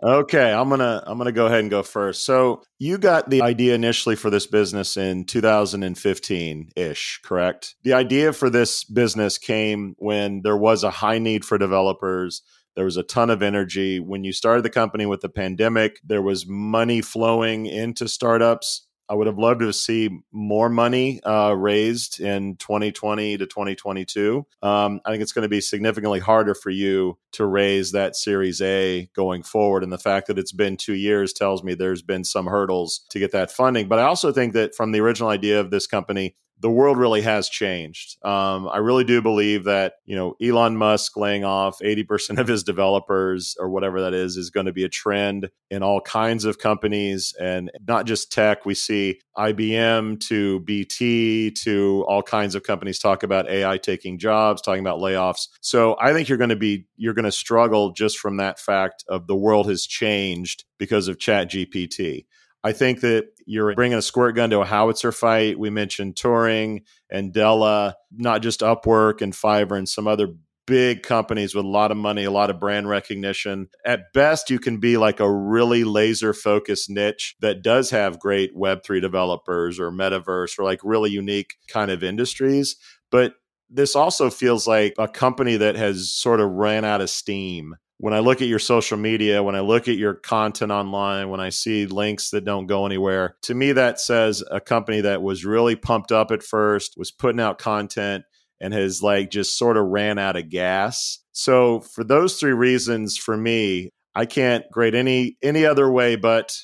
Okay, 0.04 0.54
I'm 0.54 0.68
going 0.68 0.82
to 0.82 1.04
I'm 1.08 1.18
going 1.18 1.26
to 1.26 1.32
go 1.32 1.48
ahead 1.48 1.62
and 1.62 1.70
go 1.72 1.82
first. 1.82 2.26
So, 2.26 2.62
you 2.78 3.00
got 3.00 3.28
the 3.28 3.42
idea 3.42 3.74
initially 3.74 4.16
for 4.16 4.30
this 4.30 4.46
business 4.46 4.98
in 4.98 5.26
2015-ish, 5.26 7.22
correct? 7.24 7.76
The 7.84 7.94
idea 7.94 8.32
for 8.32 8.52
this 8.52 8.84
business 8.84 9.40
came 9.40 9.96
when 9.98 10.44
there 10.44 10.58
was 10.58 10.84
a 10.84 10.92
high 10.92 11.18
need 11.18 11.44
for 11.44 11.58
developers. 11.58 12.44
There 12.76 12.86
was 12.86 12.98
a 12.98 13.04
ton 13.04 13.32
of 13.32 13.42
energy. 13.42 14.00
When 14.00 14.24
you 14.24 14.32
started 14.32 14.64
the 14.64 14.70
company 14.70 15.08
with 15.08 15.22
the 15.22 15.30
pandemic, 15.30 16.00
there 16.04 16.22
was 16.22 16.46
money 16.46 17.02
flowing 17.02 17.66
into 17.66 18.08
startups. 18.08 18.86
I 19.08 19.14
would 19.14 19.28
have 19.28 19.38
loved 19.38 19.62
to 19.62 19.72
see 19.74 20.10
more 20.32 20.70
money 20.70 21.22
uh, 21.24 21.54
raised 21.54 22.20
in 22.20 22.56
2020 22.58 23.38
to 23.38 23.46
2022. 23.46 24.46
Um, 24.62 25.02
I 25.06 25.12
think 25.12 25.22
it's 25.22 25.32
going 25.32 25.44
to 25.44 25.50
be 25.50 25.62
significantly 25.62 26.20
harder 26.20 26.56
for 26.56 26.70
you 26.70 27.18
to 27.34 27.46
raise 27.46 27.92
that 27.92 28.16
Series 28.16 28.62
A 28.62 29.10
going 29.16 29.44
forward. 29.44 29.84
And 29.84 29.92
the 29.92 29.98
fact 29.98 30.28
that 30.28 30.40
it's 30.40 30.52
been 30.52 30.78
two 30.78 30.96
years 30.96 31.34
tells 31.34 31.64
me 31.64 31.74
there's 31.74 32.02
been 32.02 32.24
some 32.24 32.48
hurdles 32.48 33.06
to 33.10 33.20
get 33.20 33.32
that 33.32 33.52
funding. 33.52 33.88
But 33.88 34.00
I 34.00 34.04
also 34.04 34.32
think 34.32 34.54
that 34.54 34.76
from 34.76 34.92
the 34.92 35.02
original 35.02 35.30
idea 35.30 35.60
of 35.60 35.70
this 35.70 35.88
company, 35.88 36.36
the 36.66 36.72
world 36.72 36.98
really 36.98 37.22
has 37.22 37.48
changed. 37.48 38.18
Um, 38.26 38.68
I 38.68 38.78
really 38.78 39.04
do 39.04 39.22
believe 39.22 39.66
that 39.66 39.98
you 40.04 40.16
know 40.16 40.34
Elon 40.42 40.76
Musk 40.76 41.16
laying 41.16 41.46
off 41.46 41.78
eighty 41.84 42.04
percent 42.04 42.40
of 42.40 42.48
his 42.48 42.64
developers 42.64 43.56
or 43.60 43.70
whatever 43.70 44.02
that 44.02 44.16
is 44.16 44.36
is 44.36 44.50
going 44.50 44.66
to 44.66 44.72
be 44.74 44.84
a 44.84 44.90
trend 44.90 45.52
in 45.70 45.84
all 45.84 46.02
kinds 46.02 46.44
of 46.44 46.58
companies 46.58 47.36
and 47.40 47.70
not 47.88 48.08
just 48.08 48.32
tech. 48.32 48.66
We 48.66 48.74
see 48.74 49.20
IBM 49.38 50.20
to 50.22 50.60
BT 50.62 51.52
to 51.52 52.04
all 52.08 52.24
kinds 52.24 52.56
of 52.56 52.64
companies 52.64 52.98
talk 52.98 53.22
about 53.22 53.48
AI 53.48 53.78
taking 53.78 54.18
jobs, 54.18 54.60
talking 54.60 54.82
about 54.82 54.98
layoffs. 54.98 55.50
So 55.62 55.96
I 56.02 56.14
think 56.14 56.28
you're 56.30 56.40
going 56.40 56.50
to 56.50 56.56
be 56.56 56.88
you're 56.98 57.14
going 57.14 57.26
to 57.26 57.32
struggle 57.32 57.92
just 57.92 58.18
from 58.18 58.38
that 58.38 58.58
fact 58.58 59.04
of 59.08 59.28
the 59.28 59.36
world 59.36 59.70
has 59.70 59.86
changed 59.86 60.64
because 60.80 61.10
of 61.10 61.20
ChatGPT. 61.20 62.26
I 62.66 62.72
think 62.72 63.02
that 63.02 63.28
you're 63.46 63.76
bringing 63.76 64.00
a 64.00 64.02
squirt 64.02 64.36
gun 64.36 64.50
to 64.50 64.62
a 64.62 64.66
howitzer 64.66 65.12
fight. 65.12 65.60
We 65.60 65.70
mentioned 65.70 66.16
Turing 66.16 66.82
and 67.12 67.32
Andela, 67.32 67.94
not 68.12 68.42
just 68.42 68.62
Upwork 68.62 69.22
and 69.22 69.34
Fiverr 69.34 69.78
and 69.78 69.88
some 69.88 70.08
other 70.08 70.30
big 70.66 71.04
companies 71.04 71.54
with 71.54 71.64
a 71.64 71.68
lot 71.68 71.92
of 71.92 71.98
money, 71.98 72.24
a 72.24 72.32
lot 72.32 72.50
of 72.50 72.60
brand 72.60 72.90
recognition. 72.90 73.68
At 73.86 74.12
best, 74.16 74.50
you 74.50 74.58
can 74.58 74.80
be 74.80 74.98
like 74.98 75.20
a 75.20 75.32
really 75.32 75.84
laser 75.84 76.34
focused 76.34 76.90
niche 76.90 77.36
that 77.40 77.62
does 77.62 77.92
have 77.92 78.20
great 78.20 78.56
Web3 78.56 79.00
developers 79.00 79.80
or 79.80 79.92
metaverse 79.92 80.58
or 80.58 80.64
like 80.64 80.80
really 80.84 81.12
unique 81.12 81.58
kind 81.68 81.92
of 81.92 82.04
industries. 82.04 82.78
But 83.12 83.36
this 83.70 83.96
also 83.96 84.32
feels 84.32 84.66
like 84.66 84.96
a 84.98 85.08
company 85.08 85.56
that 85.58 85.76
has 85.76 86.12
sort 86.12 86.40
of 86.40 86.50
ran 86.50 86.84
out 86.84 87.02
of 87.02 87.12
steam 87.12 87.76
when 87.98 88.14
I 88.14 88.20
look 88.20 88.42
at 88.42 88.48
your 88.48 88.60
social 88.60 88.98
media, 88.98 89.42
when 89.42 89.56
I 89.56 89.62
look 89.62 89.88
at 89.88 89.96
your 89.96 90.16
content 90.16 90.72
online, 90.72 91.30
when 91.30 91.40
I 91.40 91.50
see 91.50 91.86
links 91.86 92.32
that 92.32 92.44
don't 92.44 92.68
go 92.68 92.86
anywhere, 92.86 93.38
to 93.44 93.54
me, 93.54 93.72
that 93.72 94.00
says 94.00 94.44
a 94.52 94.60
company 94.60 95.02
that 95.02 95.22
was 95.22 95.46
really 95.46 95.76
pumped 95.76 96.12
up 96.12 96.32
at 96.32 96.44
first, 96.44 96.96
was 96.98 97.12
putting 97.12 97.40
out 97.40 97.58
content, 97.58 98.26
and 98.60 98.74
has 98.74 99.02
like 99.02 99.32
just 99.32 99.58
sort 99.58 99.78
of 99.78 99.86
ran 99.86 100.18
out 100.18 100.36
of 100.36 100.50
gas. 100.50 101.20
So, 101.32 101.82
for 101.82 102.04
those 102.04 102.40
three 102.40 102.54
reasons, 102.54 103.18
for 103.18 103.36
me, 103.36 103.90
I 104.14 104.26
can't 104.26 104.66
grade 104.72 104.96
any 104.96 105.38
any 105.42 105.66
other 105.66 105.92
way 105.92 106.16
but 106.16 106.56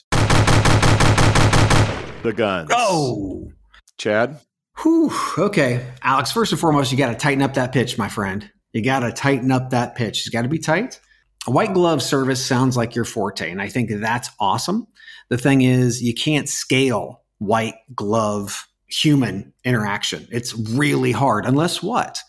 the 2.23 2.33
guns. 2.35 2.69
Oh. 2.73 3.51
Chad. 3.97 4.39
Whew. 4.81 5.11
Okay. 5.37 5.85
Alex, 6.01 6.31
first 6.31 6.51
and 6.51 6.59
foremost, 6.59 6.91
you 6.91 6.97
got 6.97 7.09
to 7.09 7.15
tighten 7.15 7.41
up 7.41 7.53
that 7.55 7.71
pitch, 7.71 7.97
my 7.97 8.09
friend. 8.09 8.49
You 8.73 8.83
got 8.83 8.99
to 8.99 9.11
tighten 9.11 9.51
up 9.51 9.71
that 9.71 9.95
pitch. 9.95 10.21
It's 10.21 10.29
got 10.29 10.43
to 10.43 10.49
be 10.49 10.59
tight. 10.59 10.99
White 11.45 11.73
glove 11.73 12.03
service 12.03 12.45
sounds 12.45 12.77
like 12.77 12.93
your 12.93 13.05
forte, 13.05 13.49
and 13.49 13.61
I 13.61 13.67
think 13.67 13.89
that's 13.89 14.29
awesome. 14.39 14.87
The 15.29 15.37
thing 15.37 15.61
is, 15.61 16.01
you 16.01 16.13
can't 16.13 16.47
scale 16.47 17.21
white 17.39 17.75
glove 17.95 18.67
human 18.87 19.53
interaction. 19.63 20.27
It's 20.31 20.53
really 20.53 21.11
hard, 21.11 21.45
unless 21.45 21.81
what? 21.81 22.19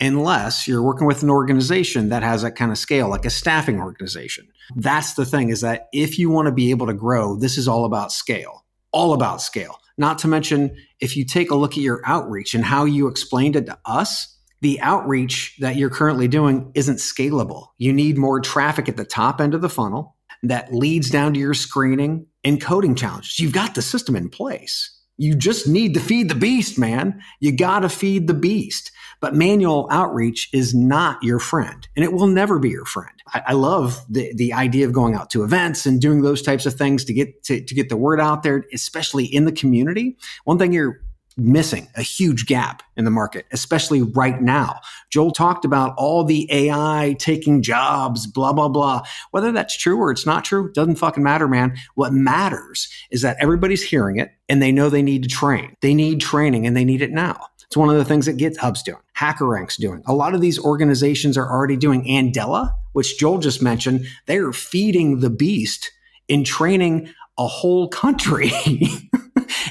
Unless 0.00 0.66
you're 0.66 0.82
working 0.82 1.06
with 1.06 1.22
an 1.22 1.30
organization 1.30 2.08
that 2.08 2.22
has 2.22 2.42
that 2.42 2.56
kind 2.56 2.72
of 2.72 2.78
scale, 2.78 3.08
like 3.08 3.24
a 3.24 3.30
staffing 3.30 3.80
organization. 3.80 4.48
That's 4.74 5.14
the 5.14 5.24
thing 5.24 5.50
is 5.50 5.60
that 5.60 5.86
if 5.92 6.18
you 6.18 6.28
want 6.28 6.46
to 6.46 6.52
be 6.52 6.70
able 6.70 6.86
to 6.86 6.94
grow, 6.94 7.36
this 7.36 7.56
is 7.56 7.68
all 7.68 7.84
about 7.84 8.12
scale, 8.12 8.64
all 8.92 9.12
about 9.12 9.40
scale. 9.40 9.78
Not 9.96 10.18
to 10.18 10.28
mention, 10.28 10.76
if 11.00 11.16
you 11.16 11.24
take 11.24 11.50
a 11.50 11.54
look 11.54 11.72
at 11.72 11.82
your 11.84 12.02
outreach 12.04 12.54
and 12.54 12.64
how 12.64 12.84
you 12.84 13.06
explained 13.06 13.56
it 13.56 13.66
to 13.66 13.78
us, 13.86 14.35
the 14.60 14.80
outreach 14.80 15.56
that 15.60 15.76
you're 15.76 15.90
currently 15.90 16.28
doing 16.28 16.70
isn't 16.74 16.96
scalable. 16.96 17.68
You 17.78 17.92
need 17.92 18.18
more 18.18 18.40
traffic 18.40 18.88
at 18.88 18.96
the 18.96 19.04
top 19.04 19.40
end 19.40 19.54
of 19.54 19.60
the 19.60 19.68
funnel 19.68 20.16
that 20.42 20.72
leads 20.72 21.10
down 21.10 21.34
to 21.34 21.40
your 21.40 21.54
screening 21.54 22.26
and 22.44 22.60
coding 22.60 22.94
challenges. 22.94 23.38
You've 23.38 23.52
got 23.52 23.74
the 23.74 23.82
system 23.82 24.16
in 24.16 24.28
place. 24.28 24.92
You 25.18 25.34
just 25.34 25.66
need 25.66 25.94
to 25.94 26.00
feed 26.00 26.28
the 26.28 26.34
beast, 26.34 26.78
man. 26.78 27.22
You 27.40 27.56
got 27.56 27.80
to 27.80 27.88
feed 27.88 28.26
the 28.26 28.34
beast. 28.34 28.92
But 29.20 29.34
manual 29.34 29.88
outreach 29.90 30.50
is 30.52 30.74
not 30.74 31.22
your 31.22 31.38
friend, 31.38 31.88
and 31.96 32.04
it 32.04 32.12
will 32.12 32.26
never 32.26 32.58
be 32.58 32.68
your 32.68 32.84
friend. 32.84 33.10
I, 33.32 33.42
I, 33.46 33.52
love 33.54 34.04
the, 34.10 34.30
the 34.36 34.52
idea 34.52 34.84
of 34.84 34.92
going 34.92 35.14
out 35.14 35.30
to 35.30 35.42
events 35.42 35.86
and 35.86 36.02
doing 36.02 36.20
those 36.20 36.42
types 36.42 36.66
of 36.66 36.74
things 36.74 37.02
to 37.06 37.14
get 37.14 37.42
to, 37.44 37.64
to 37.64 37.74
get 37.74 37.88
the 37.88 37.96
word 37.96 38.20
out 38.20 38.42
there, 38.42 38.64
especially 38.74 39.24
in 39.24 39.46
the 39.46 39.52
community. 39.52 40.18
One 40.44 40.58
thing 40.58 40.74
you're 40.74 41.00
missing 41.36 41.88
a 41.96 42.02
huge 42.02 42.46
gap 42.46 42.82
in 42.96 43.04
the 43.04 43.10
market, 43.10 43.46
especially 43.52 44.02
right 44.02 44.40
now. 44.40 44.80
Joel 45.10 45.30
talked 45.30 45.64
about 45.64 45.94
all 45.98 46.24
the 46.24 46.48
AI 46.50 47.16
taking 47.18 47.62
jobs, 47.62 48.26
blah, 48.26 48.52
blah, 48.52 48.68
blah. 48.68 49.02
Whether 49.30 49.52
that's 49.52 49.76
true 49.76 49.98
or 49.98 50.10
it's 50.10 50.26
not 50.26 50.44
true, 50.44 50.72
doesn't 50.72 50.96
fucking 50.96 51.22
matter, 51.22 51.46
man. 51.46 51.76
What 51.94 52.12
matters 52.12 52.88
is 53.10 53.22
that 53.22 53.36
everybody's 53.40 53.82
hearing 53.82 54.18
it 54.18 54.32
and 54.48 54.62
they 54.62 54.72
know 54.72 54.88
they 54.88 55.02
need 55.02 55.24
to 55.24 55.28
train. 55.28 55.76
They 55.82 55.94
need 55.94 56.20
training 56.20 56.66
and 56.66 56.76
they 56.76 56.84
need 56.84 57.02
it 57.02 57.10
now. 57.10 57.48
It's 57.66 57.76
one 57.76 57.90
of 57.90 57.96
the 57.96 58.04
things 58.04 58.26
that 58.26 58.36
GitHub's 58.36 58.82
doing, 58.82 59.00
HackerRank's 59.16 59.76
doing. 59.76 60.02
A 60.06 60.14
lot 60.14 60.34
of 60.34 60.40
these 60.40 60.58
organizations 60.58 61.36
are 61.36 61.50
already 61.50 61.76
doing 61.76 62.04
Andela, 62.04 62.72
which 62.92 63.18
Joel 63.18 63.38
just 63.38 63.60
mentioned. 63.60 64.06
They 64.26 64.38
are 64.38 64.52
feeding 64.52 65.20
the 65.20 65.30
beast 65.30 65.90
in 66.28 66.44
training 66.44 67.12
a 67.38 67.46
whole 67.46 67.88
country 67.88 68.50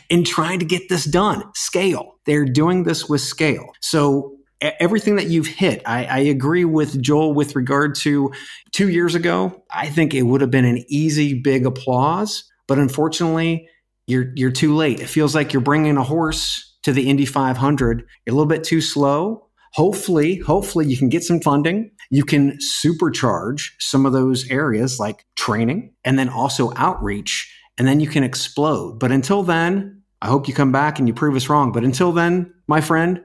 in 0.09 0.23
trying 0.23 0.59
to 0.59 0.65
get 0.65 0.89
this 0.89 1.05
done. 1.05 1.43
Scale. 1.55 2.15
They're 2.25 2.45
doing 2.45 2.83
this 2.83 3.07
with 3.07 3.21
scale. 3.21 3.67
So 3.81 4.35
everything 4.61 5.15
that 5.17 5.27
you've 5.27 5.47
hit, 5.47 5.81
I, 5.85 6.05
I, 6.05 6.19
agree 6.19 6.65
with 6.65 7.01
Joel 7.01 7.33
with 7.33 7.55
regard 7.55 7.95
to 7.95 8.31
two 8.71 8.89
years 8.89 9.15
ago. 9.15 9.63
I 9.69 9.89
think 9.89 10.13
it 10.13 10.23
would 10.23 10.41
have 10.41 10.51
been 10.51 10.65
an 10.65 10.83
easy, 10.87 11.33
big 11.33 11.65
applause, 11.65 12.43
but 12.67 12.79
unfortunately, 12.79 13.69
you're 14.07 14.31
you're 14.35 14.51
too 14.51 14.75
late. 14.75 14.99
It 14.99 15.07
feels 15.07 15.35
like 15.35 15.53
you're 15.53 15.61
bringing 15.61 15.97
a 15.97 16.03
horse 16.03 16.77
to 16.83 16.93
the 16.93 17.09
Indy 17.09 17.25
500. 17.25 18.03
You're 18.25 18.33
a 18.33 18.35
little 18.35 18.45
bit 18.45 18.63
too 18.63 18.81
slow. 18.81 19.47
Hopefully, 19.73 20.37
hopefully 20.37 20.85
you 20.85 20.97
can 20.97 21.09
get 21.09 21.23
some 21.23 21.41
funding. 21.41 21.91
You 22.09 22.23
can 22.23 22.57
supercharge 22.59 23.71
some 23.79 24.05
of 24.05 24.13
those 24.13 24.49
areas 24.49 24.99
like 24.99 25.25
training 25.35 25.93
and 26.05 26.17
then 26.17 26.29
also 26.29 26.71
outreach 26.75 27.51
and 27.77 27.87
then 27.87 27.99
you 27.99 28.07
can 28.07 28.23
explode. 28.23 28.99
But 28.99 29.11
until 29.11 29.43
then, 29.43 30.01
I 30.21 30.27
hope 30.27 30.47
you 30.47 30.53
come 30.53 30.71
back 30.71 30.99
and 30.99 31.07
you 31.07 31.13
prove 31.13 31.35
us 31.35 31.49
wrong. 31.49 31.71
But 31.71 31.83
until 31.83 32.11
then, 32.11 32.53
my 32.67 32.81
friend, 32.81 33.23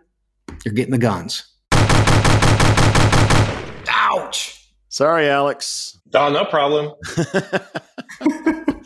you're 0.64 0.74
getting 0.74 0.92
the 0.92 0.98
guns. 0.98 1.46
Ouch. 3.88 4.68
Sorry, 4.88 5.28
Alex. 5.28 5.98
Oh, 6.14 6.30
no 6.30 6.44
problem. 6.44 6.94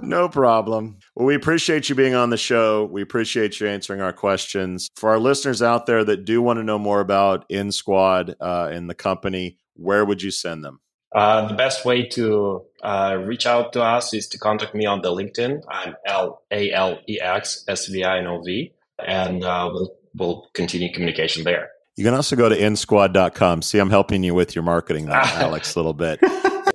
no 0.02 0.28
problem. 0.28 0.96
Well, 1.14 1.26
we 1.26 1.34
appreciate 1.34 1.88
you 1.88 1.94
being 1.94 2.14
on 2.14 2.30
the 2.30 2.38
show. 2.38 2.86
We 2.86 3.02
appreciate 3.02 3.60
you 3.60 3.68
answering 3.68 4.00
our 4.00 4.12
questions. 4.12 4.88
For 4.96 5.10
our 5.10 5.18
listeners 5.18 5.60
out 5.60 5.86
there 5.86 6.04
that 6.04 6.24
do 6.24 6.40
want 6.40 6.58
to 6.58 6.62
know 6.62 6.78
more 6.78 7.00
about 7.00 7.48
InSquad 7.50 8.34
uh, 8.40 8.70
and 8.72 8.88
the 8.88 8.94
company, 8.94 9.58
where 9.74 10.04
would 10.04 10.22
you 10.22 10.30
send 10.30 10.64
them? 10.64 10.80
Uh, 11.14 11.48
the 11.48 11.54
best 11.54 11.84
way 11.84 12.06
to 12.06 12.62
uh, 12.82 13.16
reach 13.24 13.46
out 13.46 13.72
to 13.72 13.82
us 13.82 14.12
is 14.12 14.28
to 14.28 14.38
contact 14.38 14.74
me 14.74 14.84
on 14.86 15.00
the 15.02 15.08
LinkedIn. 15.10 15.62
I'm 15.68 15.94
L 16.06 16.42
A 16.50 16.72
L 16.72 16.98
E 17.08 17.18
X 17.20 17.64
S 17.68 17.86
V 17.86 18.04
I 18.04 18.18
N 18.18 18.26
O 18.26 18.42
V, 18.42 18.72
and 19.04 19.42
uh, 19.44 19.70
we'll 19.72 19.94
we'll 20.14 20.48
continue 20.52 20.92
communication 20.92 21.44
there. 21.44 21.70
You 21.96 22.04
can 22.04 22.12
also 22.12 22.36
go 22.36 22.48
to 22.50 22.54
insquad.com. 22.56 23.62
See, 23.62 23.78
I'm 23.78 23.88
helping 23.88 24.22
you 24.22 24.34
with 24.34 24.54
your 24.54 24.64
marketing, 24.64 25.08
Alex, 25.10 25.74
a 25.74 25.78
little 25.78 25.94
bit. 25.94 26.20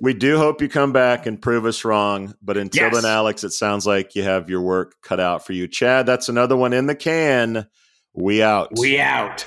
We 0.00 0.14
do 0.14 0.36
hope 0.36 0.60
you 0.60 0.68
come 0.68 0.92
back 0.92 1.26
and 1.26 1.40
prove 1.40 1.64
us 1.64 1.84
wrong. 1.84 2.34
But 2.42 2.56
until 2.56 2.86
Yes. 2.90 2.94
then, 3.02 3.04
Alex, 3.08 3.44
it 3.44 3.52
sounds 3.52 3.86
like 3.86 4.16
you 4.16 4.24
have 4.24 4.50
your 4.50 4.62
work 4.62 4.94
cut 5.00 5.20
out 5.20 5.46
for 5.46 5.52
you. 5.52 5.68
Chad, 5.68 6.06
that's 6.06 6.28
another 6.28 6.56
one 6.56 6.72
in 6.72 6.86
the 6.86 6.96
can. 6.96 7.68
We 8.14 8.42
out. 8.42 8.72
We 8.76 8.98
out. 8.98 9.46